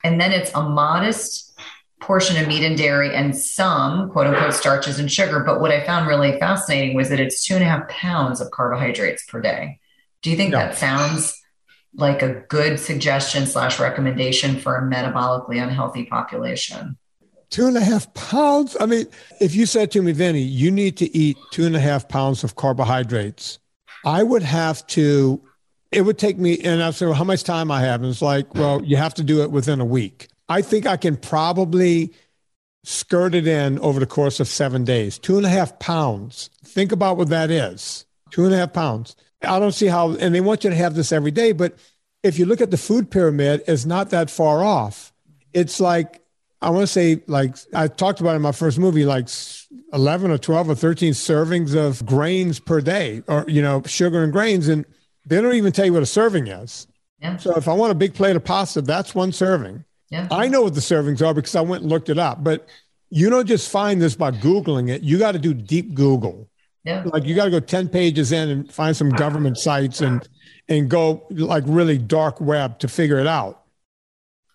[0.03, 1.57] And then it's a modest
[2.01, 5.39] portion of meat and dairy and some quote unquote starches and sugar.
[5.39, 8.51] But what I found really fascinating was that it's two and a half pounds of
[8.51, 9.79] carbohydrates per day.
[10.21, 10.65] Do you think yeah.
[10.65, 11.41] that sounds
[11.93, 16.97] like a good suggestion slash recommendation for a metabolically unhealthy population?
[17.49, 18.75] Two and a half pounds.
[18.81, 19.05] I mean,
[19.39, 22.43] if you said to me, Vinnie, you need to eat two and a half pounds
[22.43, 23.59] of carbohydrates,
[24.07, 25.41] I would have to,
[25.91, 28.01] it would take me, and I said, well, how much time I have?
[28.01, 30.29] And it's like, well, you have to do it within a week.
[30.47, 32.13] I think I can probably
[32.85, 35.19] skirt it in over the course of seven days.
[35.19, 36.49] Two and a half pounds.
[36.63, 38.05] Think about what that is.
[38.31, 39.17] Two and a half pounds.
[39.41, 41.77] I don't see how, and they want you to have this every day, but
[42.23, 45.11] if you look at the food pyramid, it's not that far off.
[45.51, 46.21] It's like,
[46.61, 49.27] I want to say, like I talked about in my first movie, like
[49.93, 54.33] 11 or 12 or 13 servings of grains per day, or, you know, sugar and
[54.33, 54.67] grains.
[54.67, 54.85] And
[55.25, 56.87] they don't even tell you what a serving is.
[57.19, 57.37] Yeah.
[57.37, 59.83] So if I want a big plate of pasta, that's one serving.
[60.09, 60.27] Yeah.
[60.31, 62.67] I know what the servings are because I went and looked it up, but
[63.09, 65.03] you don't just find this by Googling it.
[65.03, 66.49] You got to do deep Google.
[66.83, 67.03] Yeah.
[67.05, 70.27] Like you got to go 10 pages in and find some government sites and
[70.69, 73.63] and go like really dark web to figure it out.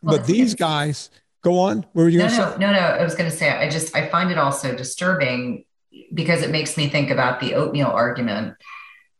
[0.02, 1.10] Well, but these guys
[1.42, 1.84] go on.
[1.92, 2.56] Where were you no, no, say?
[2.58, 5.64] No, no, I was going to say I just I find it also disturbing
[6.12, 8.54] because it makes me think about the oatmeal argument.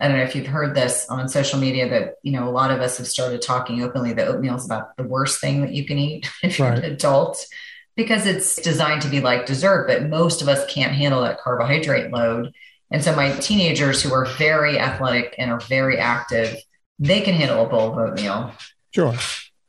[0.01, 2.71] I don't know if you've heard this on social media that you know a lot
[2.71, 5.85] of us have started talking openly that oatmeal is about the worst thing that you
[5.85, 6.79] can eat if you're right.
[6.79, 7.47] an adult
[7.97, 12.11] because it's designed to be like dessert, but most of us can't handle that carbohydrate
[12.11, 12.53] load.
[12.91, 16.57] And so my teenagers who are very athletic and are very active,
[16.99, 18.53] they can handle a bowl of oatmeal.
[18.93, 19.15] Sure.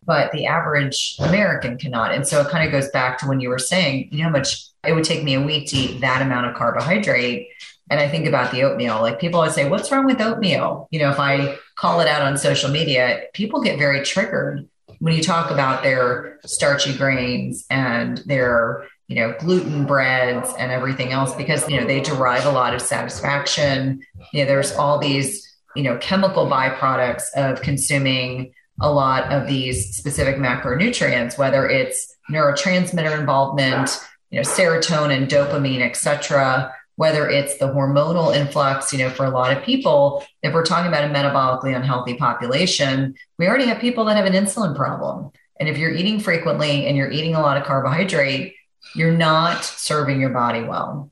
[0.05, 2.13] But the average American cannot.
[2.13, 4.29] And so it kind of goes back to when you were saying, you know how
[4.29, 7.47] much it would take me a week to eat that amount of carbohydrate.
[7.89, 9.01] And I think about the oatmeal.
[9.01, 10.87] Like people always say, what's wrong with oatmeal?
[10.91, 14.67] You know, if I call it out on social media, people get very triggered
[14.99, 21.11] when you talk about their starchy grains and their you know, gluten breads and everything
[21.11, 24.01] else because, you know, they derive a lot of satisfaction.
[24.31, 29.95] You know, there's all these, you know, chemical byproducts of consuming a lot of these
[29.95, 33.99] specific macronutrients, whether it's neurotransmitter involvement,
[34.29, 39.55] you know, serotonin, dopamine, etc., whether it's the hormonal influx, you know, for a lot
[39.55, 44.15] of people, if we're talking about a metabolically unhealthy population, we already have people that
[44.15, 45.31] have an insulin problem.
[45.59, 48.53] And if you're eating frequently and you're eating a lot of carbohydrate,
[48.95, 51.09] you're not serving your body well.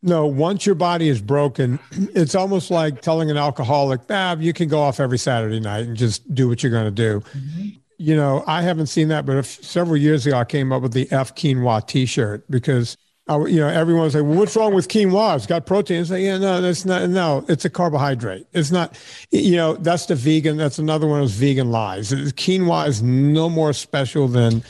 [0.00, 1.80] No, once your body is broken,
[2.14, 5.96] it's almost like telling an alcoholic, ah, you can go off every Saturday night and
[5.96, 7.20] just do what you're going to do.
[7.20, 7.68] Mm-hmm.
[7.98, 11.10] You know, I haven't seen that, but several years ago, I came up with the
[11.10, 12.96] F quinoa t shirt because,
[13.26, 15.34] I, you know, everyone's like, well, what's wrong with quinoa?
[15.34, 16.02] It's got protein.
[16.02, 18.46] It's like, yeah, no, that's not, no, it's a carbohydrate.
[18.52, 18.96] It's not,
[19.32, 22.12] you know, that's the vegan, that's another one of those vegan lies.
[22.12, 24.62] Quinoa is no more special than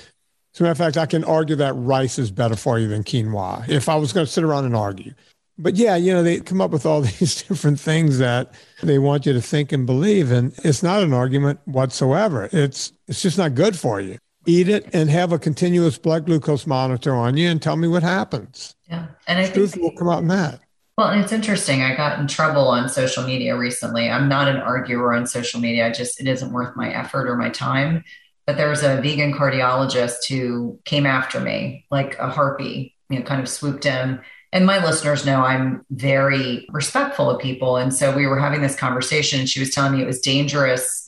[0.59, 3.05] as a matter of fact, I can argue that rice is better for you than
[3.05, 5.15] quinoa if I was going to sit around and argue.
[5.57, 8.53] But yeah, you know, they come up with all these different things that
[8.83, 10.33] they want you to think and believe.
[10.33, 12.49] And it's not an argument whatsoever.
[12.51, 14.19] It's it's just not good for you.
[14.47, 18.03] Eat it and have a continuous blood glucose monitor on you and tell me what
[18.03, 18.75] happens.
[18.89, 19.07] Yeah.
[19.29, 20.59] And I Truth think will come out in that.
[20.97, 21.83] Well, and it's interesting.
[21.83, 24.11] I got in trouble on social media recently.
[24.11, 25.87] I'm not an arguer on social media.
[25.87, 28.03] I just it isn't worth my effort or my time
[28.49, 33.25] but there was a vegan cardiologist who came after me like a harpy, you know,
[33.27, 34.19] kind of swooped in.
[34.55, 37.77] And my listeners know I'm very respectful of people.
[37.77, 41.07] And so we were having this conversation, and she was telling me it was dangerous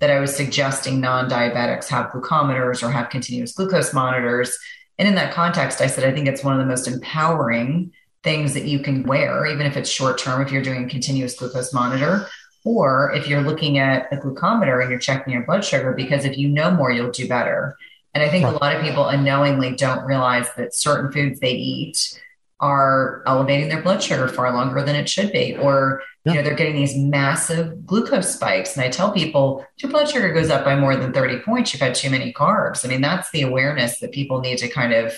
[0.00, 4.54] that I was suggesting non diabetics have glucometers or have continuous glucose monitors.
[4.98, 8.52] And in that context, I said, I think it's one of the most empowering things
[8.52, 11.72] that you can wear, even if it's short term, if you're doing a continuous glucose
[11.72, 12.28] monitor,
[12.64, 16.38] or if you're looking at a glucometer and you're checking your blood sugar, because if
[16.38, 17.76] you know more, you'll do better.
[18.14, 18.54] And I think right.
[18.54, 22.20] a lot of people unknowingly don't realize that certain foods they eat
[22.62, 26.32] are elevating their blood sugar far longer than it should be or yeah.
[26.32, 30.32] you know they're getting these massive glucose spikes and i tell people your blood sugar
[30.32, 33.28] goes up by more than 30 points you've had too many carbs i mean that's
[33.32, 35.12] the awareness that people need to kind of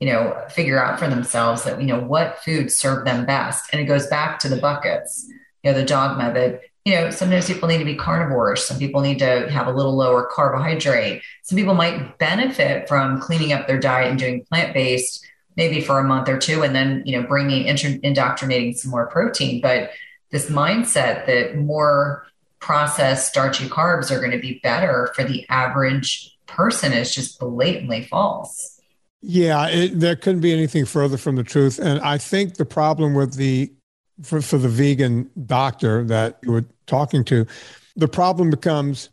[0.00, 3.82] you know figure out for themselves that you know what foods serve them best and
[3.82, 5.26] it goes back to the buckets
[5.62, 8.64] you know the dogma that you know sometimes people need to be carnivores.
[8.64, 11.22] Some people need to have a little lower carbohydrate.
[11.42, 16.04] Some people might benefit from cleaning up their diet and doing plant-based maybe for a
[16.04, 19.60] month or two and then you know bringing indoctrinating some more protein.
[19.60, 19.90] But
[20.30, 22.26] this mindset that more
[22.58, 28.06] processed starchy carbs are going to be better for the average person is just blatantly
[28.06, 28.80] false.
[29.20, 31.78] Yeah it, there couldn't be anything further from the truth.
[31.78, 33.70] And i think the problem with the
[34.22, 37.46] for, for the vegan doctor that you were talking to
[37.96, 39.10] the problem becomes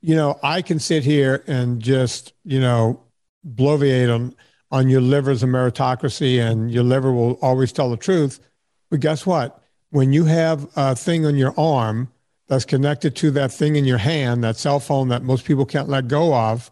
[0.00, 3.00] you know i can sit here and just you know
[3.46, 4.34] bloviate on
[4.70, 8.40] on your liver as a meritocracy and your liver will always tell the truth.
[8.90, 9.62] But guess what?
[9.90, 12.08] When you have a thing on your arm
[12.46, 15.88] that's connected to that thing in your hand, that cell phone that most people can't
[15.88, 16.70] let go of,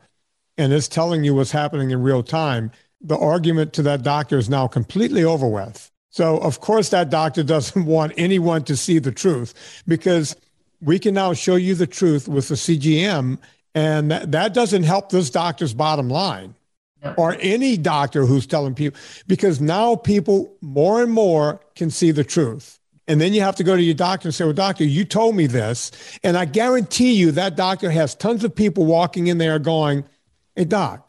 [0.57, 2.71] and it's telling you what's happening in real time,
[3.01, 5.91] the argument to that doctor is now completely over with.
[6.11, 10.37] So, of course, that doctor doesn't want anyone to see the truth because
[10.81, 13.39] we can now show you the truth with the CGM,
[13.75, 16.55] and that, that doesn't help this doctor's bottom line
[17.17, 22.25] or any doctor who's telling people, because now people more and more can see the
[22.25, 22.79] truth.
[23.07, 25.35] And then you have to go to your doctor and say, Well, doctor, you told
[25.35, 25.91] me this.
[26.23, 30.05] And I guarantee you that doctor has tons of people walking in there going,
[30.55, 31.08] Hey, doc,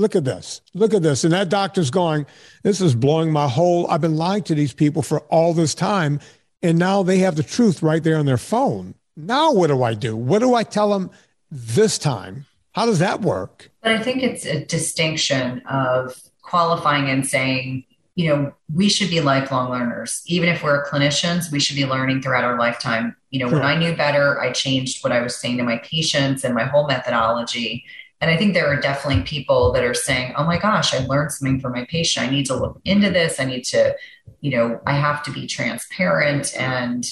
[0.00, 0.62] look at this.
[0.74, 1.24] Look at this.
[1.24, 2.26] And that doctor's going,
[2.62, 6.20] This is blowing my whole, I've been lying to these people for all this time.
[6.62, 8.94] And now they have the truth right there on their phone.
[9.16, 10.16] Now, what do I do?
[10.16, 11.10] What do I tell them
[11.50, 12.46] this time?
[12.72, 13.70] How does that work?
[13.82, 17.84] But I think it's a distinction of qualifying and saying,
[18.14, 20.22] you know, we should be lifelong learners.
[20.26, 23.16] Even if we're clinicians, we should be learning throughout our lifetime.
[23.30, 23.58] You know, sure.
[23.58, 26.64] when I knew better, I changed what I was saying to my patients and my
[26.64, 27.84] whole methodology.
[28.20, 31.32] And I think there are definitely people that are saying, oh my gosh, I learned
[31.32, 32.26] something from my patient.
[32.26, 33.40] I need to look into this.
[33.40, 33.96] I need to,
[34.40, 36.54] you know, I have to be transparent.
[36.56, 37.10] And,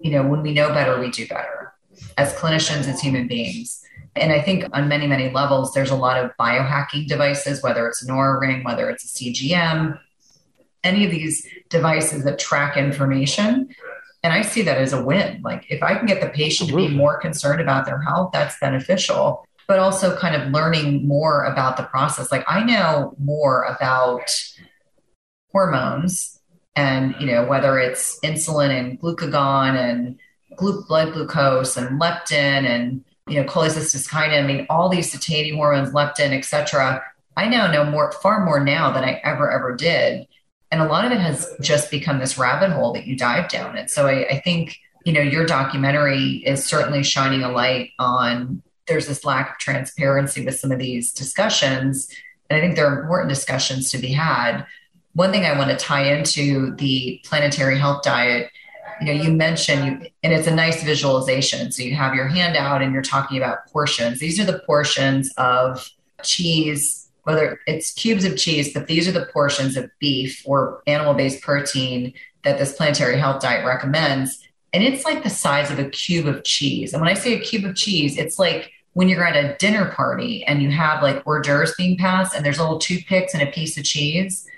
[0.00, 1.74] you know, when we know better, we do better
[2.16, 3.84] as clinicians, as human beings.
[4.16, 8.02] And I think on many, many levels, there's a lot of biohacking devices, whether it's
[8.02, 9.98] an Oura ring, whether it's a CGM,
[10.82, 13.68] any of these devices that track information.
[14.22, 15.42] And I see that as a win.
[15.42, 18.58] Like if I can get the patient to be more concerned about their health, that's
[18.58, 19.46] beneficial.
[19.68, 22.32] But also kind of learning more about the process.
[22.32, 24.34] Like I know more about
[25.52, 26.40] hormones
[26.74, 30.18] and, you know, whether it's insulin and glucagon and
[30.56, 36.32] blood glucose and leptin and you know, cholecystokinin, I mean, all these satiety hormones, leptin,
[36.32, 37.02] etc.
[37.36, 40.26] I now know more, far more now than I ever, ever did.
[40.70, 43.76] And a lot of it has just become this rabbit hole that you dive down
[43.76, 43.90] it.
[43.90, 49.06] So I, I think, you know, your documentary is certainly shining a light on there's
[49.06, 52.08] this lack of transparency with some of these discussions.
[52.50, 54.64] And I think there are important discussions to be had.
[55.14, 58.50] One thing I want to tie into the planetary health diet
[59.00, 62.56] you know you mentioned you and it's a nice visualization so you have your hand
[62.56, 65.88] out and you're talking about portions these are the portions of
[66.22, 71.14] cheese whether it's cubes of cheese but these are the portions of beef or animal
[71.14, 72.12] based protein
[72.42, 76.42] that this planetary health diet recommends and it's like the size of a cube of
[76.44, 79.56] cheese and when i say a cube of cheese it's like when you're at a
[79.58, 83.42] dinner party and you have like hors d'oeuvres being passed and there's little toothpicks and
[83.42, 84.48] a piece of cheese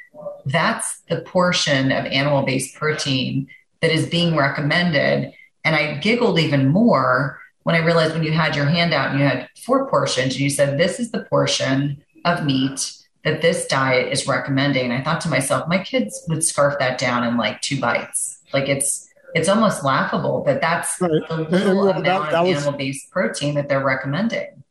[0.47, 3.49] that's the portion of animal based protein
[3.81, 5.33] that is being recommended.
[5.65, 9.19] And I giggled even more when I realized when you had your hand out and
[9.19, 12.93] you had four portions and you said, This is the portion of meat
[13.25, 14.85] that this diet is recommending.
[14.85, 18.39] And I thought to myself, my kids would scarf that down in like two bites.
[18.53, 21.11] Like it's it's almost laughable that that's right.
[21.29, 24.63] the little amount that, that of animal-based protein that they're recommending.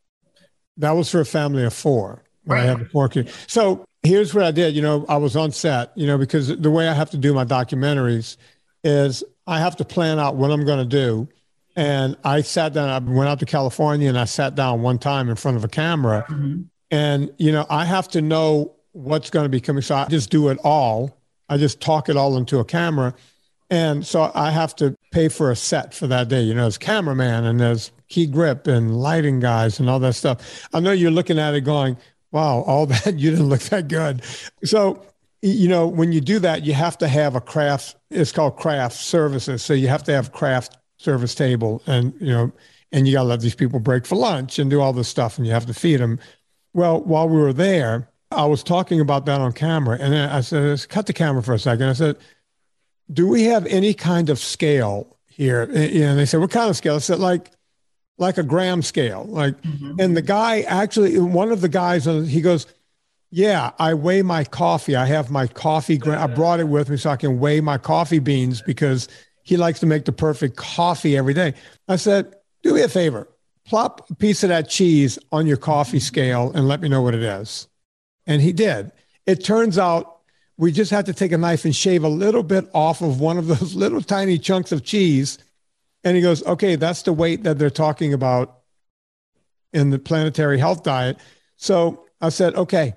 [0.78, 2.24] That was for a family of four.
[2.46, 2.64] Right.
[2.64, 3.34] I had the four kids.
[3.48, 4.76] So here's what I did.
[4.76, 5.92] You know, I was on set.
[5.96, 8.38] You know, because the way I have to do my documentaries
[8.84, 11.28] is I have to plan out what I'm going to do.
[11.76, 15.30] And I sat down, I went out to California and I sat down one time
[15.30, 16.26] in front of a camera.
[16.30, 16.62] Mm-hmm.
[16.92, 19.82] And, you know, I have to know what's going to be coming.
[19.82, 21.18] So I just do it all.
[21.48, 23.14] I just talk it all into a camera.
[23.70, 26.42] And so I have to pay for a set for that day.
[26.42, 30.68] You know, as cameraman and there's key grip and lighting guys and all that stuff.
[30.74, 31.98] I know you're looking at it going,
[32.32, 34.24] wow, all that, you didn't look that good.
[34.64, 35.04] So
[35.42, 37.96] you know, when you do that, you have to have a craft.
[38.10, 39.64] It's called craft services.
[39.64, 42.52] So you have to have craft service table, and you know,
[42.92, 45.38] and you got to let these people break for lunch and do all this stuff,
[45.38, 46.20] and you have to feed them.
[46.74, 50.42] Well, while we were there, I was talking about that on camera, and then I
[50.42, 51.88] said, cut the camera for a second.
[51.88, 52.18] I said,
[53.12, 56.78] "Do we have any kind of scale here?" Eh, and they said, "What kind of
[56.78, 57.52] scale?" I said, "Like,
[58.18, 60.00] like a gram scale." Like, mm-hmm.
[60.00, 62.68] and the guy actually, one of the guys, uh, he goes,
[63.32, 64.96] "Yeah, I weigh my coffee.
[64.96, 66.00] I have my coffee.
[66.04, 69.08] I brought it with me so I can weigh my coffee beans because
[69.44, 71.54] he likes to make the perfect coffee every day."
[71.88, 73.28] I said, "Do me a favor."
[73.66, 76.04] Plop a piece of that cheese on your coffee mm-hmm.
[76.04, 77.68] scale and let me know what it is.
[78.26, 78.92] And he did.
[79.28, 80.19] It turns out
[80.60, 83.38] we just had to take a knife and shave a little bit off of one
[83.38, 85.38] of those little tiny chunks of cheese.
[86.04, 88.60] And he goes, okay, that's the weight that they're talking about
[89.72, 91.18] in the planetary health diet.
[91.56, 92.94] So I said, okay,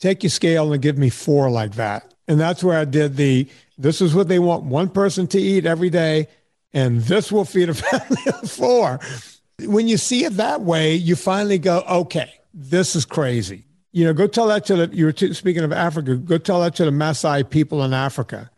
[0.00, 2.12] take your scale and give me four like that.
[2.26, 5.64] And that's where I did the this is what they want one person to eat
[5.64, 6.28] every day,
[6.74, 9.00] and this will feed a family of four.
[9.60, 14.12] When you see it that way, you finally go, okay, this is crazy you know,
[14.12, 16.84] go tell that to the, you were t- speaking of Africa, go tell that to
[16.84, 18.50] the Maasai people in Africa,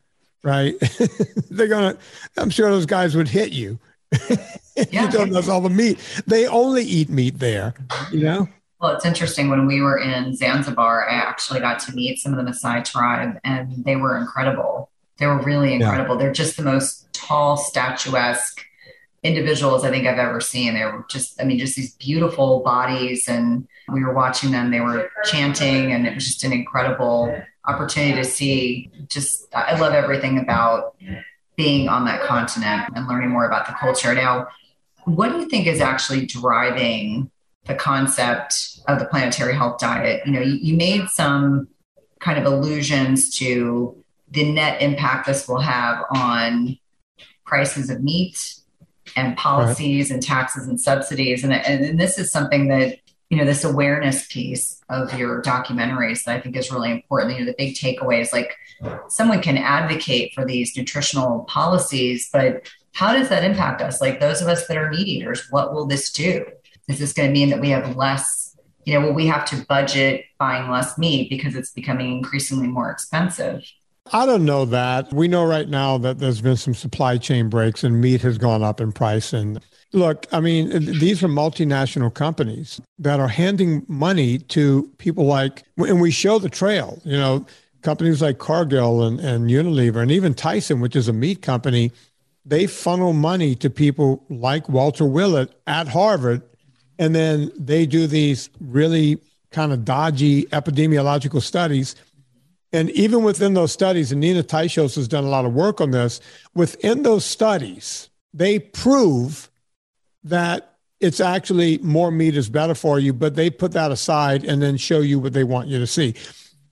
[0.42, 0.74] right?
[1.50, 1.98] They're going to,
[2.36, 3.78] I'm sure those guys would hit you.
[4.90, 5.04] Yeah.
[5.04, 5.98] you don't know all the meat.
[6.26, 7.74] They only eat meat there,
[8.10, 8.48] you know?
[8.80, 9.50] Well, it's interesting.
[9.50, 13.38] When we were in Zanzibar, I actually got to meet some of the Maasai tribe,
[13.44, 14.90] and they were incredible.
[15.18, 16.14] They were really incredible.
[16.14, 16.22] Yeah.
[16.22, 18.64] They're just the most tall, statuesque
[19.22, 20.74] individuals I think I've ever seen.
[20.74, 23.28] They were just, I mean, just these beautiful bodies.
[23.28, 27.34] And we were watching them, they were chanting, and it was just an incredible
[27.66, 28.90] opportunity to see.
[29.08, 30.96] Just, I love everything about
[31.56, 34.14] being on that continent and learning more about the culture.
[34.14, 34.48] Now,
[35.04, 37.30] what do you think is actually driving
[37.66, 40.22] the concept of the planetary health diet?
[40.26, 41.68] You know, you, you made some
[42.20, 43.96] kind of allusions to
[44.30, 46.78] the net impact this will have on
[47.44, 48.54] prices of meat
[49.14, 50.14] and policies right.
[50.14, 51.44] and taxes and subsidies.
[51.44, 52.98] And, and this is something that,
[53.32, 57.38] you know, this awareness piece of your documentaries that I think is really important.
[57.38, 58.54] You know, the big takeaway is like
[59.08, 64.02] someone can advocate for these nutritional policies, but how does that impact us?
[64.02, 66.44] Like those of us that are meat eaters, what will this do?
[66.90, 68.54] Is this going to mean that we have less,
[68.84, 72.90] you know, will we have to budget buying less meat because it's becoming increasingly more
[72.90, 73.64] expensive?
[74.12, 75.10] I don't know that.
[75.10, 78.62] We know right now that there's been some supply chain breaks and meat has gone
[78.62, 79.32] up in price.
[79.32, 79.58] And
[79.92, 86.00] look, I mean, these are multinational companies that are handing money to people like, and
[86.00, 87.46] we show the trail, you know,
[87.82, 91.92] companies like Cargill and, and Unilever and even Tyson, which is a meat company,
[92.44, 96.42] they funnel money to people like Walter Willett at Harvard.
[96.98, 99.18] And then they do these really
[99.50, 101.96] kind of dodgy epidemiological studies
[102.72, 105.90] and even within those studies, and Nina Teicholz has done a lot of work on
[105.90, 106.20] this,
[106.54, 109.50] within those studies, they prove
[110.24, 114.62] that it's actually more meat is better for you, but they put that aside and
[114.62, 116.14] then show you what they want you to see.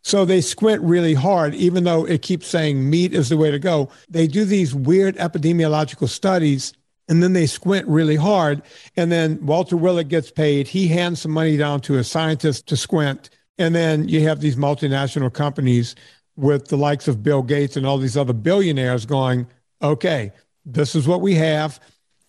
[0.02, 3.58] So they squint really hard, even though it keeps saying meat is the way to
[3.58, 3.90] go.
[4.08, 6.72] They do these weird epidemiological studies
[7.08, 8.62] and then they squint really hard.
[8.96, 10.68] And then Walter Willett gets paid.
[10.68, 13.30] He hands some money down to a scientist to squint
[13.60, 15.94] and then you have these multinational companies
[16.36, 19.46] with the likes of Bill Gates and all these other billionaires going,
[19.82, 20.32] okay,
[20.64, 21.78] this is what we have.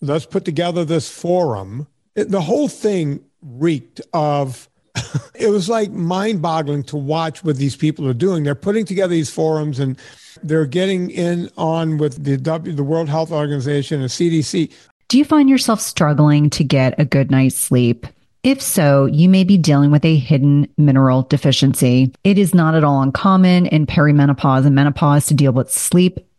[0.02, 1.88] Let's put together this forum.
[2.16, 4.68] It, the whole thing reeked of,
[5.36, 8.44] it was like mind boggling to watch what these people are doing.
[8.44, 9.98] They're putting together these forums and
[10.44, 14.72] they're getting in on with the, w, the World Health Organization and CDC.
[15.08, 18.08] Do you find yourself struggling to get a good night's sleep?
[18.44, 22.12] If so, you may be dealing with a hidden mineral deficiency.
[22.24, 26.20] It is not at all uncommon in perimenopause and menopause to deal with sleep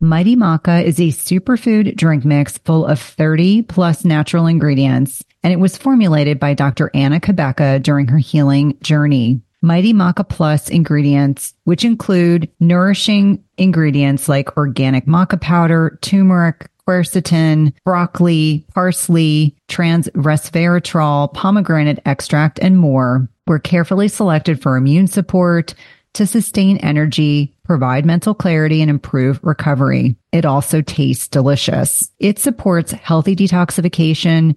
[0.00, 5.56] Mighty Maca is a superfood drink mix full of 30 plus natural ingredients, and it
[5.58, 6.90] was formulated by Dr.
[6.92, 9.40] Anna Cabeca during her healing journey.
[9.62, 18.66] Mighty Maca Plus ingredients, which include nourishing ingredients like organic maca powder, turmeric, quercetin, broccoli,
[18.74, 25.74] parsley, trans resveratrol, pomegranate extract, and more, were carefully selected for immune support,
[26.16, 30.16] to sustain energy, provide mental clarity, and improve recovery.
[30.32, 32.10] It also tastes delicious.
[32.18, 34.56] It supports healthy detoxification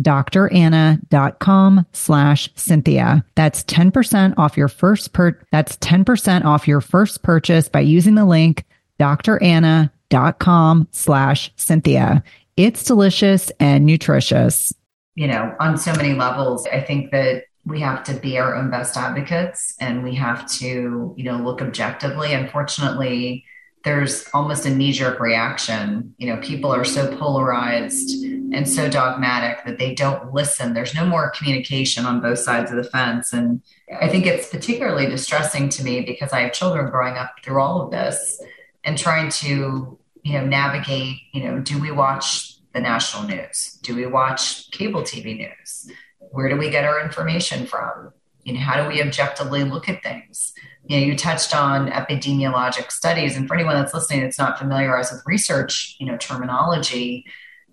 [0.00, 3.24] dranna.com slash Cynthia.
[3.34, 8.24] That's 10% off your first per, that's 10% off your first purchase by using the
[8.24, 8.64] link
[8.98, 12.22] dranna.com slash Cynthia.
[12.56, 14.72] It's delicious and nutritious.
[15.14, 18.70] You know, on so many levels, I think that we have to be our own
[18.70, 22.32] best advocates and we have to, you know, look objectively.
[22.32, 23.44] Unfortunately,
[23.86, 26.12] there's almost a knee jerk reaction.
[26.18, 28.20] You know, people are so polarized
[28.52, 30.74] and so dogmatic that they don't listen.
[30.74, 33.32] There's no more communication on both sides of the fence.
[33.32, 33.62] And
[34.00, 37.80] I think it's particularly distressing to me because I have children growing up through all
[37.80, 38.42] of this
[38.82, 43.78] and trying to, you know, navigate, you know, do we watch the national news?
[43.82, 45.92] Do we watch cable TV news?
[46.32, 48.12] Where do we get our information from?
[48.42, 50.54] You know, how do we objectively look at things?
[50.88, 55.12] You know, you touched on epidemiologic studies, and for anyone that's listening that's not familiarized
[55.12, 57.24] with research, you know, terminology,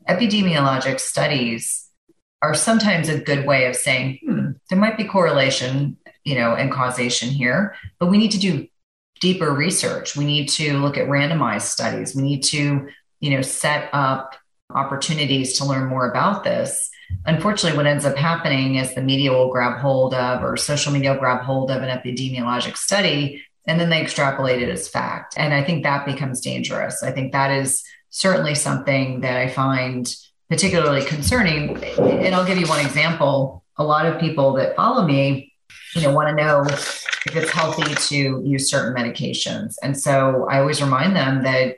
[0.09, 1.89] epidemiologic studies
[2.41, 6.71] are sometimes a good way of saying hmm, there might be correlation, you know, and
[6.71, 8.67] causation here, but we need to do
[9.21, 10.17] deeper research.
[10.17, 12.15] We need to look at randomized studies.
[12.15, 12.89] We need to,
[13.21, 14.35] you know, set up
[14.69, 16.89] opportunities to learn more about this
[17.25, 21.13] unfortunately, what ends up happening is the media will grab hold of, or social media
[21.13, 25.35] will grab hold of an epidemiologic study, and then they extrapolate it as fact.
[25.37, 27.01] And I think that becomes dangerous.
[27.03, 30.13] I think that is certainly something that I find
[30.49, 31.83] particularly concerning.
[31.97, 33.63] And I'll give you one example.
[33.77, 35.53] A lot of people that follow me,
[35.95, 39.75] you know, want to know if it's healthy to use certain medications.
[39.81, 41.77] And so I always remind them that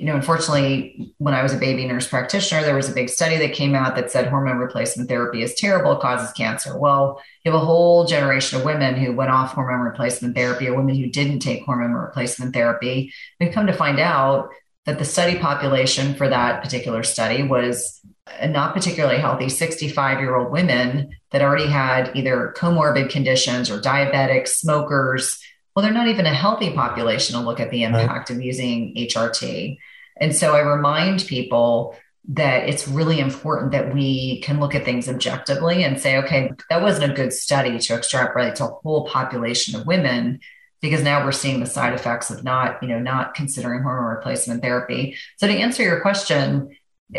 [0.00, 3.36] you know, unfortunately, when I was a baby nurse practitioner, there was a big study
[3.36, 6.78] that came out that said hormone replacement therapy is terrible, it causes cancer.
[6.78, 10.74] Well, you have a whole generation of women who went off hormone replacement therapy or
[10.74, 13.12] women who didn't take hormone replacement therapy.
[13.38, 14.48] We've come to find out
[14.86, 18.00] that the study population for that particular study was
[18.40, 23.78] uh, not particularly healthy 65 year old women that already had either comorbid conditions or
[23.78, 25.38] diabetics, smokers,
[25.74, 28.36] well, they're not even a healthy population to look at the impact right.
[28.36, 29.78] of using HRT.
[30.20, 31.96] And so I remind people
[32.28, 36.82] that it's really important that we can look at things objectively and say, okay, that
[36.82, 40.38] wasn't a good study to extrapolate to a whole population of women
[40.80, 44.62] because now we're seeing the side effects of not, you know, not considering hormone replacement
[44.62, 45.16] therapy.
[45.38, 46.76] So to answer your question,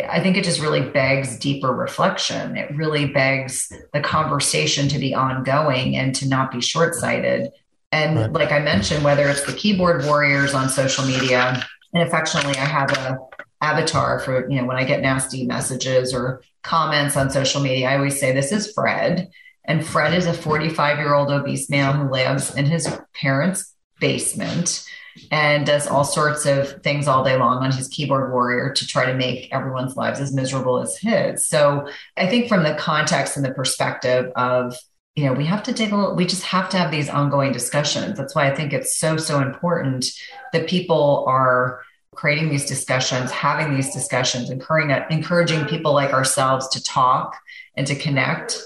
[0.08, 2.56] I think it just really begs deeper reflection.
[2.56, 7.52] It really begs the conversation to be ongoing and to not be short sighted
[7.92, 8.32] and right.
[8.32, 11.62] like I mentioned, whether it's the keyboard warriors on social media,
[11.92, 13.18] and affectionately, I have a
[13.60, 17.96] avatar for, you know, when I get nasty messages or comments on social media, I
[17.96, 19.30] always say, this is Fred.
[19.64, 24.84] And Fred is a 45 year old obese male who lives in his parents' basement
[25.30, 29.04] and does all sorts of things all day long on his keyboard warrior to try
[29.06, 31.46] to make everyone's lives as miserable as his.
[31.46, 31.86] So
[32.16, 34.76] I think from the context and the perspective of
[35.14, 37.52] you know we have to take a little we just have to have these ongoing
[37.52, 40.06] discussions that's why i think it's so so important
[40.52, 41.82] that people are
[42.14, 47.36] creating these discussions, having these discussions, encouraging, encouraging people like ourselves to talk
[47.76, 48.58] and to connect.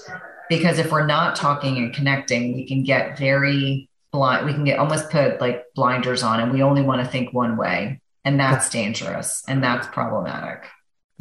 [0.49, 4.45] Because if we're not talking and connecting, we can get very blind.
[4.45, 7.57] We can get almost put like blinders on and we only want to think one
[7.57, 8.01] way.
[8.23, 10.65] And that's dangerous and that's problematic.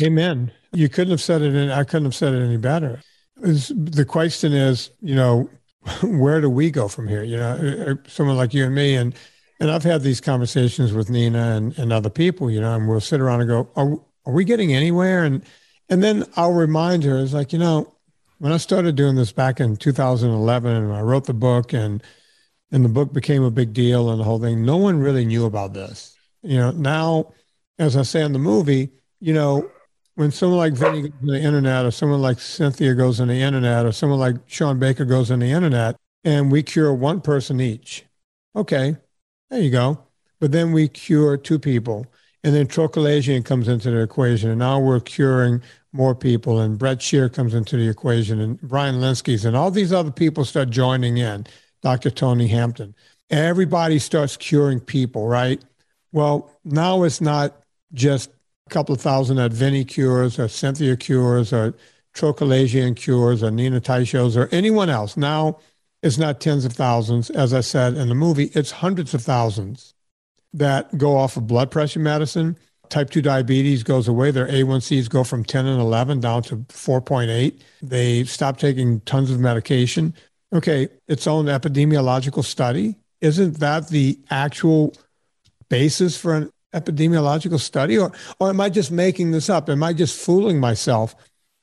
[0.03, 0.53] Amen.
[0.73, 3.01] You couldn't have said it, and I couldn't have said it any better.
[3.37, 5.51] The question is, you know,
[6.03, 7.23] where do we go from here?
[7.23, 9.15] You know, uh, uh, someone like you and me, and
[9.61, 13.01] and I've had these conversations with Nina and, and other people, you know, and we'll
[13.01, 15.25] sit around and go, are, are we getting anywhere?
[15.25, 15.43] And
[15.89, 17.95] and then I'll remind her, it's like, you know,
[18.39, 22.03] when I started doing this back in 2011, and I wrote the book, and
[22.73, 25.47] and the book became a big deal, and the whole thing, no one really knew
[25.47, 26.17] about this.
[26.43, 27.33] You know, now,
[27.79, 28.91] as I say in the movie,
[29.21, 29.71] you know,
[30.17, 33.41] when someone like Vinnie goes on the internet, or someone like Cynthia goes on the
[33.41, 37.61] internet, or someone like Shawn Baker goes on the internet, and we cure one person
[37.61, 38.05] each,
[38.55, 38.97] okay,
[39.51, 39.99] there you go.
[40.41, 42.07] But then we cure two people,
[42.43, 45.63] and then Tro Kalayjian comes into the equation, and now we're curing
[45.93, 49.93] more people, and Bret Scher comes into the equation, and Brian Lenzkes, and all these
[49.93, 51.47] other people start joining in.
[51.83, 52.11] Dr.
[52.11, 52.95] Tony Hampton.
[53.31, 55.63] Everybody starts curing people, right?
[56.11, 57.63] Well, now it's not
[57.93, 58.31] just
[58.67, 61.75] a couple of thousand that Vinnie cures or Cynthia cures or
[62.15, 65.17] Tro Kalayjian cures or Nina Teicholz or anyone else.
[65.17, 65.61] Now
[66.03, 67.31] it's not tens of thousands.
[67.31, 69.95] As I said in the movie, it's hundreds of thousands
[70.53, 72.57] that go off of blood pressure medicine.
[72.89, 74.31] Type 2 diabetes goes away.
[74.31, 77.61] Their A1Cs go from 10 and 11 down to 4.8.
[77.83, 80.15] They stop taking tons of medication.
[80.53, 82.95] Okay, its own epidemiological study.
[83.21, 84.95] Isn't that the actual
[85.69, 89.69] basis for an epidemiological study, or or am I just making this up?
[89.69, 91.15] Am I just fooling myself?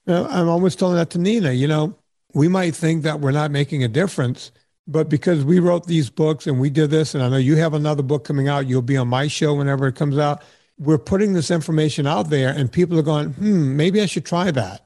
[0.08, 1.52] I'm always telling that to Nina.
[1.52, 1.98] You know,
[2.34, 4.52] we might think that we're not making a difference,
[4.88, 7.74] but because we wrote these books and we did this, and I know you have
[7.74, 10.44] another book coming out, you'll be on my show whenever it comes out.
[10.80, 14.52] We're putting this information out there, and people are going, hmm, maybe I should try
[14.52, 14.86] that.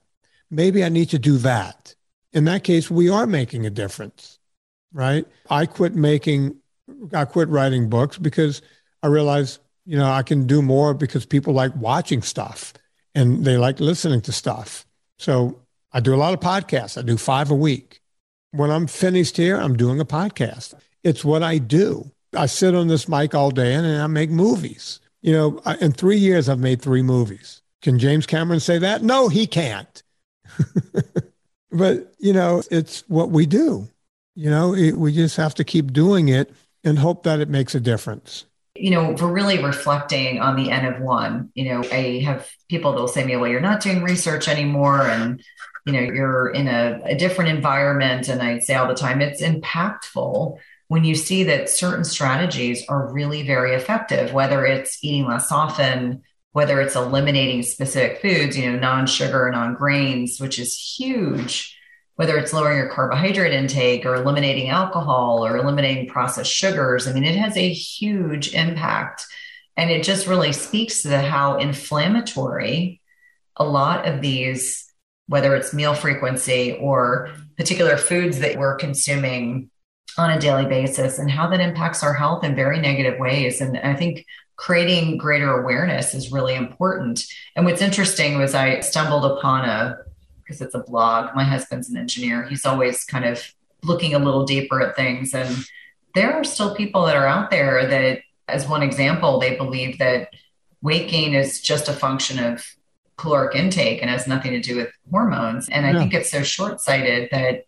[0.52, 1.96] Maybe I need to do that.
[2.34, 4.38] In that case, we are making a difference,
[4.94, 5.26] right?
[5.50, 6.58] I quit making,
[7.14, 8.62] I quit writing books because
[9.02, 12.74] I realized you know, I can do more because people like watching stuff
[13.16, 14.86] and they like listening to stuff.
[15.18, 15.62] So
[15.94, 16.98] I do a lot of podcasts.
[16.98, 18.02] I do five a week.
[18.52, 20.74] When I'm finished here, I'm doing a podcast.
[21.04, 22.12] It's what I do.
[22.36, 25.00] I sit on this mic all day and and I make movies.
[25.22, 27.62] You know, in three years, I've made three movies.
[27.82, 29.04] Can James Cameron say that?
[29.04, 30.04] No, he can't.
[31.72, 33.88] but, you know, it's what we do.
[34.36, 36.52] You know, it, we just have to keep doing it
[36.84, 38.46] and hope that it makes a difference
[38.80, 42.92] you know, for really reflecting on the N of one, you know, I have people
[42.92, 45.02] that'll say to me, well, you're not doing research anymore.
[45.02, 45.42] And,
[45.86, 48.28] you know, you're in a, a different environment.
[48.28, 53.12] And I say all the time, it's impactful when you see that certain strategies are
[53.12, 56.24] really very effective, whether it's eating less often,
[56.54, 61.77] whether it's eliminating specific foods, you know, non sugar, non grains, which is huge
[62.18, 67.08] whether it's lowering your carbohydrate intake or eliminating alcohol or eliminating processed sugars.
[67.08, 69.26] I mean, it has a huge impact.
[69.78, 73.02] And it just really speaks to the, how inflammatory
[73.56, 74.92] a lot of these,
[75.28, 79.70] whether it's meal frequency or particular foods that we're consuming
[80.18, 83.62] on a daily basis, and how that impacts our health in very negative ways.
[83.62, 84.26] And I think
[84.56, 87.24] creating greater awareness is really important.
[87.56, 89.98] And what's interesting was I stumbled upon a
[90.48, 91.36] because it's a blog.
[91.36, 92.44] My husband's an engineer.
[92.44, 93.54] He's always kind of
[93.84, 95.34] looking a little deeper at things.
[95.34, 95.66] And
[96.16, 100.30] there are still people that are out there that, as one example, they believe that
[100.82, 102.66] weight gain is just a function of
[103.18, 105.68] caloric intake and has nothing to do with hormones.
[105.70, 106.00] And I yeah.
[106.00, 107.66] think it's so short sighted that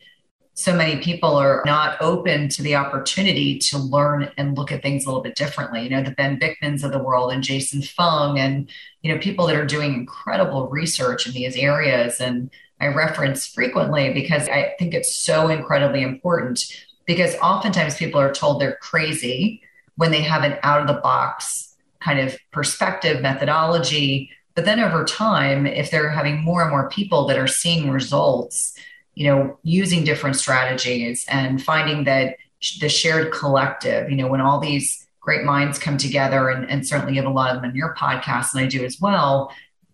[0.53, 5.05] so many people are not open to the opportunity to learn and look at things
[5.05, 5.83] a little bit differently.
[5.83, 8.69] You know, the Ben Bikmans of the world and Jason Fung and,
[9.01, 12.19] you know, people that are doing incredible research in these areas.
[12.19, 16.63] And I reference frequently because I think it's so incredibly important
[17.05, 19.61] because oftentimes people are told they're crazy
[19.95, 24.31] when they have an out of the box kind of perspective methodology.
[24.55, 28.77] But then over time, if they're having more and more people that are seeing results,
[29.15, 32.37] you know, using different strategies and finding that
[32.79, 37.13] the shared collective, you know, when all these great minds come together, and, and certainly
[37.13, 39.53] you have a lot of them in your podcast, and I do as well,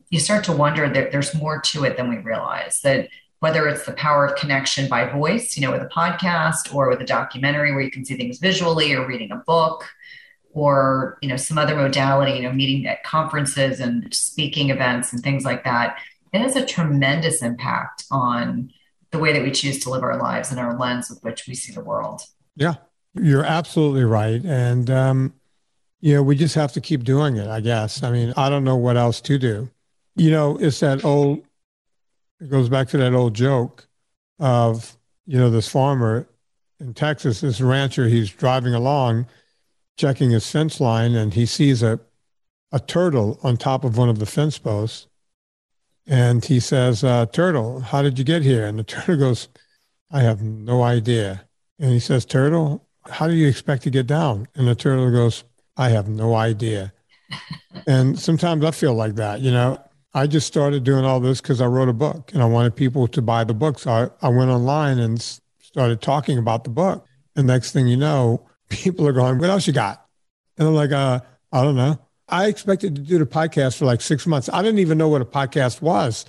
[0.10, 2.82] you start to wonder that there's more to it than we realize.
[2.82, 3.10] That
[3.40, 7.02] whether it's the power of connection by voice, you know, with a podcast or with
[7.02, 9.86] a documentary where you can see things visually or reading a book
[10.52, 15.22] or, you know, some other modality, you know, meeting at conferences and speaking events and
[15.22, 16.00] things like that,
[16.34, 18.72] it has a tremendous impact on
[19.12, 21.54] the way that we choose to live our lives and our lens with which we
[21.54, 22.22] see the world.
[22.56, 22.76] Yeah,
[23.14, 24.44] you're absolutely right.
[24.44, 25.34] And, um,
[26.00, 28.02] you know, we just have to keep doing it, I guess.
[28.02, 29.70] I mean, I don't know what else to do.
[30.16, 31.44] You know, it's that old,
[32.40, 33.88] it goes back to that old joke
[34.40, 36.28] of, you know, this farmer
[36.80, 39.28] in Texas, this rancher, he's driving along,
[39.98, 42.00] checking his fence line, and he sees a,
[42.72, 45.08] a turtle on top of one of the fence posts.
[46.08, 48.66] And he says, uh, Turtle, how did you get here?
[48.66, 49.48] And the turtle goes,
[50.12, 51.46] I have no idea.
[51.80, 54.48] And he says, Turtle, how do you expect to get down?
[54.56, 55.44] And the turtle goes,
[55.78, 56.94] I have no idea.
[57.88, 59.82] and sometimes I feel like that, you know.
[60.16, 63.06] I just started doing all this because I wrote a book and I wanted people
[63.10, 63.80] to buy the book.
[63.80, 65.22] So I, I went online and
[65.60, 67.06] started talking about the book.
[67.36, 70.06] And next thing you know, people are going, What else you got?
[70.58, 71.20] And I'm like, uh,
[71.52, 72.00] I don't know.
[72.30, 74.50] I expected to do the podcast for like six months.
[74.52, 76.26] I didn't even know what a podcast was.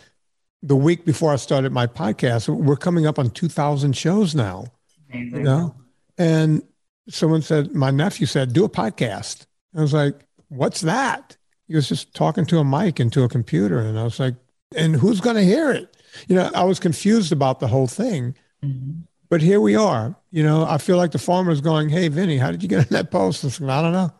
[0.65, 4.67] The week before I started my podcast, we're coming up on 2,000 shows now.
[5.13, 5.39] Amazing.
[5.39, 5.75] You know?
[6.19, 6.63] And
[7.09, 9.47] someone said, my nephew said, do a podcast.
[9.77, 11.36] I was like, what's that?
[11.69, 13.81] He was just talking to a mic into a computer.
[13.81, 14.35] And I was like,
[14.75, 15.97] and who's going to hear it?
[16.29, 18.35] You know, I was confused about the whole thing.
[18.65, 19.01] Mm-hmm.
[19.29, 20.15] But here we are.
[20.31, 22.93] You know, I feel like the farmer's going, hey, Vinnie, how did you get in
[22.93, 23.45] that post?
[23.45, 24.13] I, said, I don't know.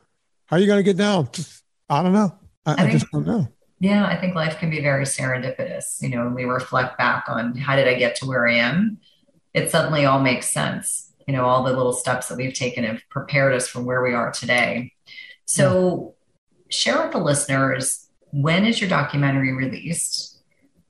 [0.47, 1.29] How are you going to get down?
[1.89, 2.35] I don't know.
[2.65, 3.49] I, I, I just don't know.
[3.79, 6.03] Yeah, I think life can be very serendipitous.
[6.03, 8.99] You know, when we reflect back on how did I get to where I am,
[9.55, 13.03] it suddenly all makes sense you know all the little steps that we've taken have
[13.11, 14.93] prepared us from where we are today
[15.45, 16.16] so.
[16.69, 20.39] Share with the listeners when is your documentary released?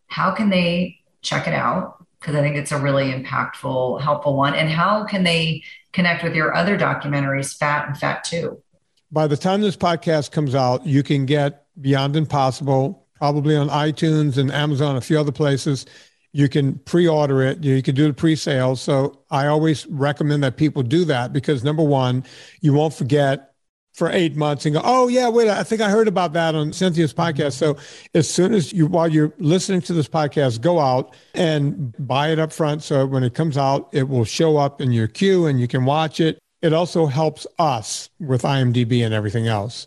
[0.08, 2.04] How can they check it out?
[2.18, 4.54] Because i think it's a really impactful helpful one.
[4.54, 5.62] And how can they
[5.92, 8.62] connect with your other documentaries fat and fat too
[9.10, 14.36] by the time this podcast comes out you can get beyond impossible probably on itunes
[14.36, 15.86] and amazon a few other places.
[16.32, 17.64] You can pre-order it.
[17.64, 18.76] You can do the pre-sale.
[18.76, 22.24] So i always recommend that people do that because number one
[22.60, 23.54] you won't forget
[23.97, 26.70] for eight months and go oh yeah wait i think i heard about that on
[26.73, 27.39] cynthia's mm-hmm.
[27.39, 27.55] podcast.
[27.55, 27.77] So
[28.14, 32.39] as soon as you while you're listening to this podcast go out and buy it
[32.39, 35.59] up front so when it comes out it will show up in your queue and
[35.59, 36.39] you can watch it.
[36.62, 39.86] It also helps us with imdb and everything else.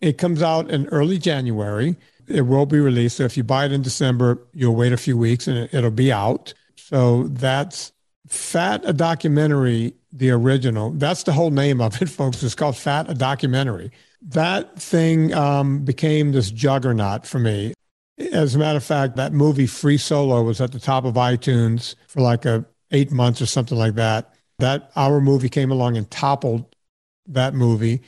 [0.00, 1.96] It comes out in early january.
[2.28, 3.18] It will be released.
[3.18, 6.10] So if you buy it in December, you'll wait a few weeks and it'll be
[6.10, 6.54] out.
[6.76, 7.92] So that's
[8.32, 10.90] Fat a documentary, the original.
[10.90, 12.42] That's the whole name of it, folks.
[12.42, 13.90] It's called Fat a documentary.
[14.20, 17.74] That thing um, became this juggernaut for me.
[18.32, 21.94] As a matter of fact, that movie Free Solo was at the top of iTunes
[22.06, 24.34] for like a eight months or something like that.
[24.58, 26.76] That our movie came along and toppled
[27.26, 28.02] that movie.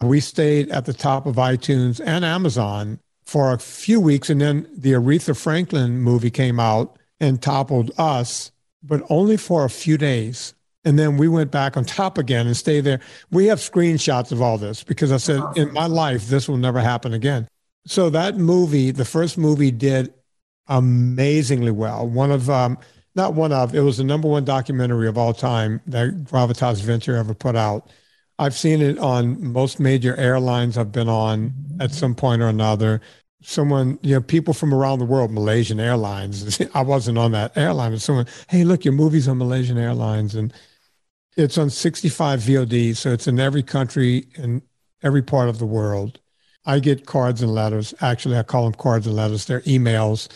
[0.00, 4.30] We stayed at the top of iTunes and Amazon for a few weeks.
[4.30, 8.52] And then the Aretha Franklin movie came out and toppled us,
[8.82, 10.54] but only for a few days.
[10.88, 13.00] And then we went back on top again and stayed there.
[13.30, 16.80] We have screenshots of all this because I said, in my life, this will never
[16.80, 17.46] happen again.
[17.84, 20.14] So that movie, the first movie, did
[20.66, 22.08] amazingly well.
[22.08, 22.78] One of, um,
[23.14, 27.16] not one of, it was the number one documentary of all time that Gravitas Venture
[27.16, 27.90] ever put out.
[28.38, 33.02] I've seen it on most major airlines I've been on at some point or another.
[33.42, 36.62] Someone, you know, people from around the world, Malaysian Airlines.
[36.74, 40.34] I wasn't on that airline, but someone, hey, look, your movie's on Malaysian Airlines.
[40.34, 40.50] And
[41.38, 42.96] it's on 65 VOD.
[42.96, 44.60] So it's in every country and
[45.02, 46.20] every part of the world.
[46.66, 47.94] I get cards and letters.
[48.00, 49.46] Actually, I call them cards and letters.
[49.46, 50.28] They're emails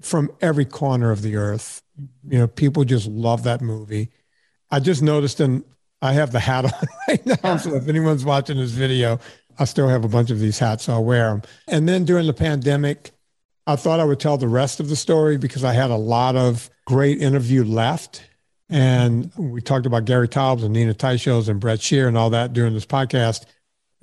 [0.00, 1.82] from every corner of the earth.
[2.26, 4.10] You know, people just love that movie.
[4.70, 5.62] I just noticed and
[6.00, 7.58] I have the hat on right now.
[7.58, 9.20] So if anyone's watching this video,
[9.58, 11.42] I still have a bunch of these hats, so I'll wear them.
[11.68, 13.10] And then during the pandemic,
[13.66, 16.34] I thought I would tell the rest of the story because I had a lot
[16.34, 18.24] of great interview left.
[18.70, 22.52] And we talked about Gary Taubes and Nina Teicholz and Bret Scher and all that
[22.52, 23.44] during this podcast.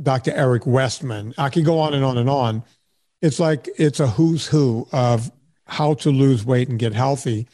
[0.02, 0.31] Dr.
[0.34, 1.34] Eric Westman.
[1.38, 2.64] I could go on and on and on.
[3.22, 5.31] It's like it's a who's who of
[5.65, 7.48] how to lose weight and get healthy.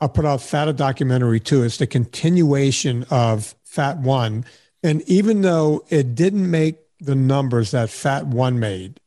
[0.00, 1.64] I put out Fat a documentary too.
[1.64, 4.44] It's the continuation of Fat One.
[4.82, 9.00] And even though it didn't make the numbers that Fat One made,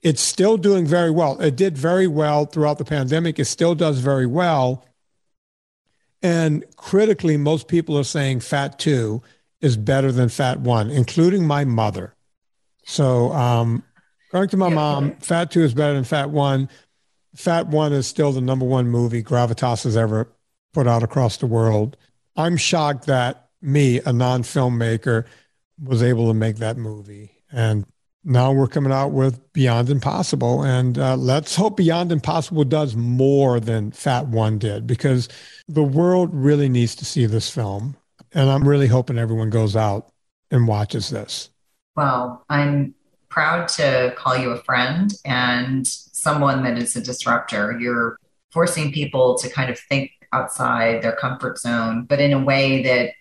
[0.00, 1.38] it's still doing very well.
[1.40, 3.38] It did very well throughout the pandemic.
[3.38, 4.84] It still does very well.
[6.22, 9.22] And critically, most people are saying Fat Two
[9.60, 12.14] is better than Fat One, including my mother.
[12.84, 13.84] So, um,
[14.28, 16.68] according to my mom, Fat Two is better than Fat One.
[17.36, 20.32] Fat One is still the number one movie Gravitas has ever
[20.72, 21.96] put out across the world.
[22.36, 25.24] I'm shocked that me, a non filmmaker,
[25.82, 27.32] was able to make that movie.
[27.52, 27.86] And
[28.24, 30.62] now we're coming out with Beyond Impossible.
[30.64, 35.28] And uh, let's hope Beyond Impossible does more than Fat One did because
[35.68, 37.96] the world really needs to see this film.
[38.32, 40.12] And I'm really hoping everyone goes out
[40.50, 41.50] and watches this.
[41.96, 42.94] Well, I'm
[43.28, 47.78] proud to call you a friend and someone that is a disruptor.
[47.78, 48.18] You're
[48.52, 53.12] forcing people to kind of think outside their comfort zone, but in a way that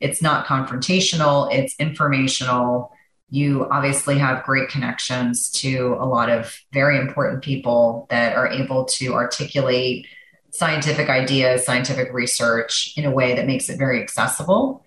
[0.00, 2.93] it's not confrontational, it's informational.
[3.30, 8.84] You obviously have great connections to a lot of very important people that are able
[8.84, 10.06] to articulate
[10.50, 14.84] scientific ideas, scientific research in a way that makes it very accessible.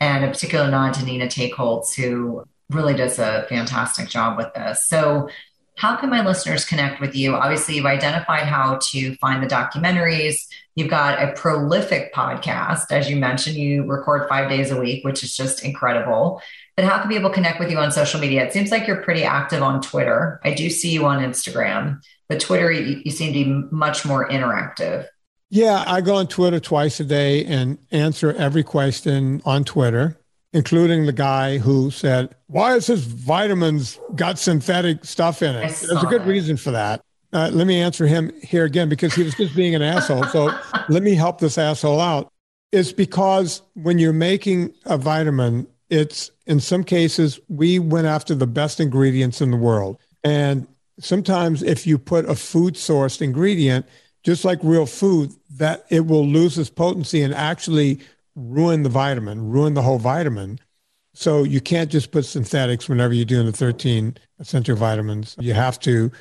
[0.00, 4.84] And a particular nod to Nina Teicholz, who really does a fantastic job with this.
[4.86, 5.28] So,
[5.76, 7.34] how can my listeners connect with you?
[7.34, 10.48] Obviously, you've identified how to find the documentaries.
[10.74, 12.90] You've got a prolific podcast.
[12.90, 16.42] As you mentioned, you record five days a week, which is just incredible.
[16.78, 18.46] But how can people connect with you on social media?
[18.46, 20.40] It seems like you're pretty active on Twitter.
[20.44, 24.28] I do see you on Instagram, but Twitter, you, you seem to be much more
[24.28, 25.08] interactive.
[25.50, 30.20] Yeah, I go on Twitter twice a day and answer every question on Twitter
[30.52, 35.60] including the guy who said, Why is his vitamins got synthetic stuff in it?
[35.60, 36.28] There's a good that.
[36.28, 37.02] reason for that.
[37.32, 40.24] Uh, let me answer him here again because he was just being an asshole.
[40.24, 40.56] So
[40.88, 42.32] let me help this asshole out.
[42.72, 48.46] It's because when you're making a vitamin, it's in some cases, we went after the
[48.46, 49.98] best ingredients in the world.
[50.24, 50.66] And
[50.98, 53.86] sometimes if you put a food sourced ingredient,
[54.22, 58.00] just like real food, that it will lose its potency and actually
[58.34, 60.58] ruin the vitamin, ruin the whole vitamin.
[61.14, 65.36] So you can't just put synthetics whenever you're doing the 13 essential vitamins.
[65.40, 66.12] You have to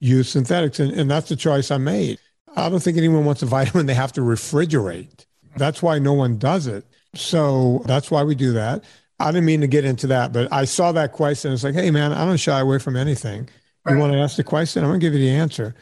[0.00, 0.80] use synthetics.
[0.80, 2.18] And, and that's the choice I made.
[2.56, 5.26] I don't think anyone wants a vitamin they have to refrigerate.
[5.56, 6.84] That's why no one does it.
[7.14, 8.84] So that's why we do that.
[9.18, 11.52] I didn't mean to get into that, but I saw that question.
[11.52, 13.48] It's like, hey, man, I don't shy away from anything.
[13.84, 13.94] Right.
[13.94, 14.82] You want to ask the question?
[14.82, 15.74] I'm going to give you the answer.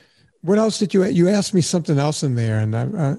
[0.43, 2.61] What else did you, you asked me something else in there.
[2.61, 3.17] And I, uh.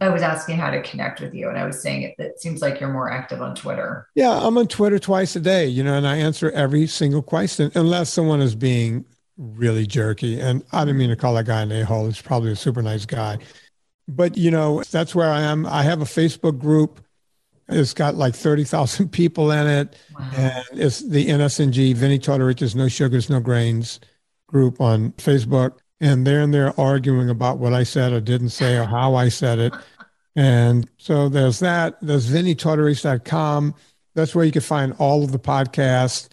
[0.00, 2.60] I was asking how to connect with you, and I was saying it, it seems
[2.60, 4.06] like you're more active on Twitter.
[4.14, 7.72] Yeah, I'm on Twitter twice a day, you know, and I answer every single question
[7.74, 9.04] unless someone is being
[9.36, 10.38] really jerky.
[10.38, 12.06] And I didn't mean to call that guy an a hole.
[12.06, 13.38] He's probably a super nice guy.
[14.06, 15.66] But, you know, that's where I am.
[15.66, 17.00] I have a Facebook group.
[17.68, 19.96] It's got like 30,000 people in it.
[20.18, 20.30] Wow.
[20.36, 24.00] And it's the NSNG, Vinnie Tortorich's No Sugars, No Grains
[24.46, 28.76] group on Facebook and they're in there arguing about what I said or didn't say
[28.76, 29.74] or how I said it.
[30.36, 31.98] And so there's that.
[32.00, 33.74] There's vinnietortorich.com.
[34.14, 36.28] That's where you can find all of the podcasts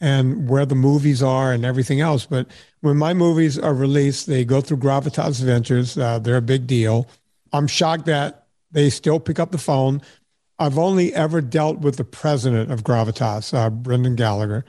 [0.00, 2.24] and where the movies are and everything else.
[2.24, 2.46] But
[2.82, 5.98] when my movies are released, they go through Gravitas Ventures.
[5.98, 7.08] Uh, they're a big deal.
[7.52, 10.02] I'm shocked that they still pick up the phone.
[10.58, 14.64] I've only ever dealt with the president of Gravitas, uh, Brendan Gallagher.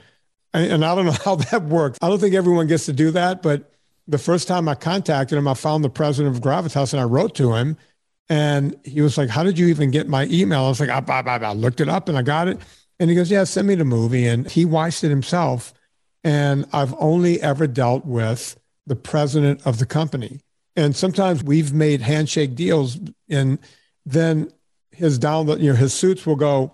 [0.53, 1.97] And, and I don't know how that works.
[2.01, 3.71] I don't think everyone gets to do that, but
[4.07, 7.35] the first time I contacted him, I found the president of Gravitas and I wrote
[7.35, 7.77] to him.
[8.27, 10.65] And he was like, How did you even get my email?
[10.65, 12.59] I was like, I, I, I looked it up and I got it.
[12.99, 14.27] And he goes, Yeah, send me the movie.
[14.27, 15.73] And he watched it himself.
[16.23, 20.41] And I've only ever dealt with the president of the company.
[20.75, 22.99] And sometimes we've made handshake deals.
[23.29, 23.59] And
[24.05, 24.51] then
[24.99, 26.71] his down, the, you know, his suits will go,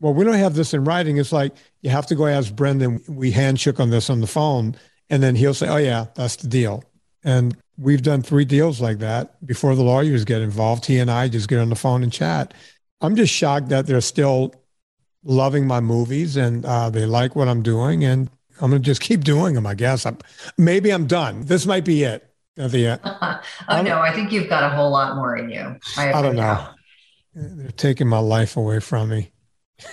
[0.00, 1.16] Well, we don't have this in writing.
[1.16, 3.02] It's like, you have to go ask Brendan.
[3.08, 4.76] We handshook on this on the phone.
[5.08, 6.84] And then he'll say, Oh, yeah, that's the deal.
[7.24, 10.86] And we've done three deals like that before the lawyers get involved.
[10.86, 12.54] He and I just get on the phone and chat.
[13.00, 14.54] I'm just shocked that they're still
[15.24, 18.04] loving my movies and uh, they like what I'm doing.
[18.04, 18.30] And
[18.60, 20.04] I'm going to just keep doing them, I guess.
[20.06, 20.18] I'm,
[20.58, 21.44] maybe I'm done.
[21.44, 22.26] This might be it.
[22.56, 23.38] The, uh,
[23.68, 25.76] oh, no, I think you've got a whole lot more in you.
[25.96, 26.66] I, I don't know.
[27.34, 29.32] They're taking my life away from me.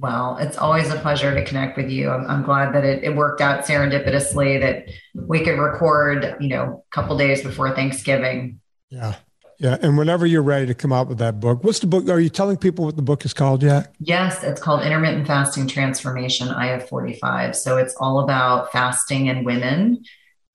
[0.00, 2.08] Well, it's always a pleasure to connect with you.
[2.08, 6.84] I'm, I'm glad that it, it, worked out serendipitously that we could record, you know,
[6.90, 8.60] a couple days before Thanksgiving.
[8.88, 9.16] Yeah.
[9.58, 9.76] Yeah.
[9.82, 12.08] And whenever you're ready to come out with that book, what's the book?
[12.08, 13.94] Are you telling people what the book is called yet?
[14.00, 17.54] Yes, it's called Intermittent Fasting Transformation IF 45.
[17.54, 20.02] So it's all about fasting and women.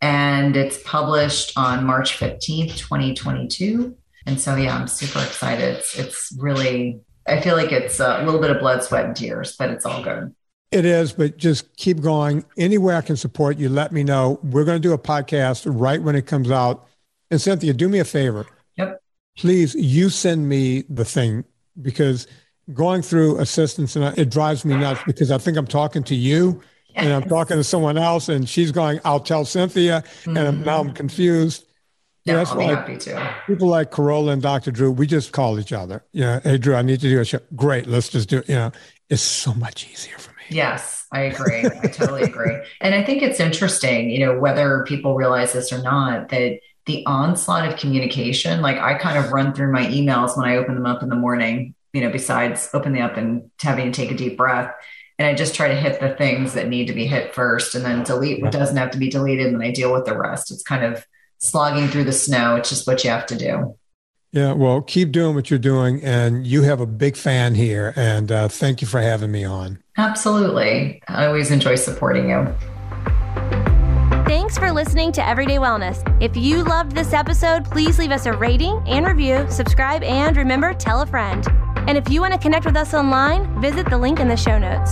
[0.02, 3.96] And it's published on March 15th, 2022.
[4.26, 5.78] And so, yeah, I'm super excited.
[5.78, 9.56] It's, it's really I feel like it's a little bit of blood, sweat, and tears,
[9.58, 10.34] but it's all good.
[10.72, 12.46] It is, but just keep going.
[12.58, 14.40] Anywhere I can support you, let me know.
[14.44, 16.88] We're going to do a podcast right when it comes out.
[17.32, 18.46] And Cynthia, do me a favor.
[18.78, 19.02] Yep.
[19.38, 21.46] Please, you send me the thing
[21.82, 22.28] because
[22.74, 26.62] going through assistance and it drives me nuts because I think I'm talking to you
[26.90, 27.06] yes.
[27.06, 30.04] and I'm talking to someone else and she's going, I'll tell Cynthia.
[30.24, 30.38] Mm-hmm.
[30.38, 31.65] And now I'm confused.
[32.26, 33.36] Yeah, that's I'll be happy to.
[33.46, 34.72] People like Carolla and Dr.
[34.72, 36.04] Drew, we just call each other.
[36.12, 37.40] Yeah, hey Drew, I need to do a show.
[37.56, 38.50] Great, let's just do it.
[38.50, 38.72] You know,
[39.10, 40.44] it's so much easier for me.
[40.50, 41.66] Yes, I agree.
[41.66, 42.58] I totally agree.
[42.82, 47.06] And I think it's interesting, you know, whether people realize this or not, that the
[47.06, 50.86] onslaught of communication, like I kind of run through my emails when I open them
[50.86, 54.38] up in the morning, you know, besides opening up and having to take a deep
[54.38, 54.74] breath.
[55.18, 57.86] And I just try to hit the things that need to be hit first and
[57.86, 59.48] then delete what doesn't have to be deleted.
[59.48, 60.52] And then I deal with the rest.
[60.52, 61.06] It's kind of
[61.40, 62.56] slogging through the snow.
[62.56, 63.78] It's just what you have to do.
[64.32, 66.04] Yeah, well, keep doing what you're doing.
[66.04, 67.94] And you have a big fan here.
[67.96, 69.82] And uh, thank you for having me on.
[69.98, 71.02] Absolutely.
[71.08, 72.54] I always enjoy supporting you.
[74.26, 76.04] Thanks for listening to Everyday Wellness.
[76.22, 80.74] If you loved this episode, please leave us a rating and review, subscribe, and remember,
[80.74, 81.48] tell a friend.
[81.88, 84.58] And if you want to connect with us online, visit the link in the show
[84.58, 84.92] notes.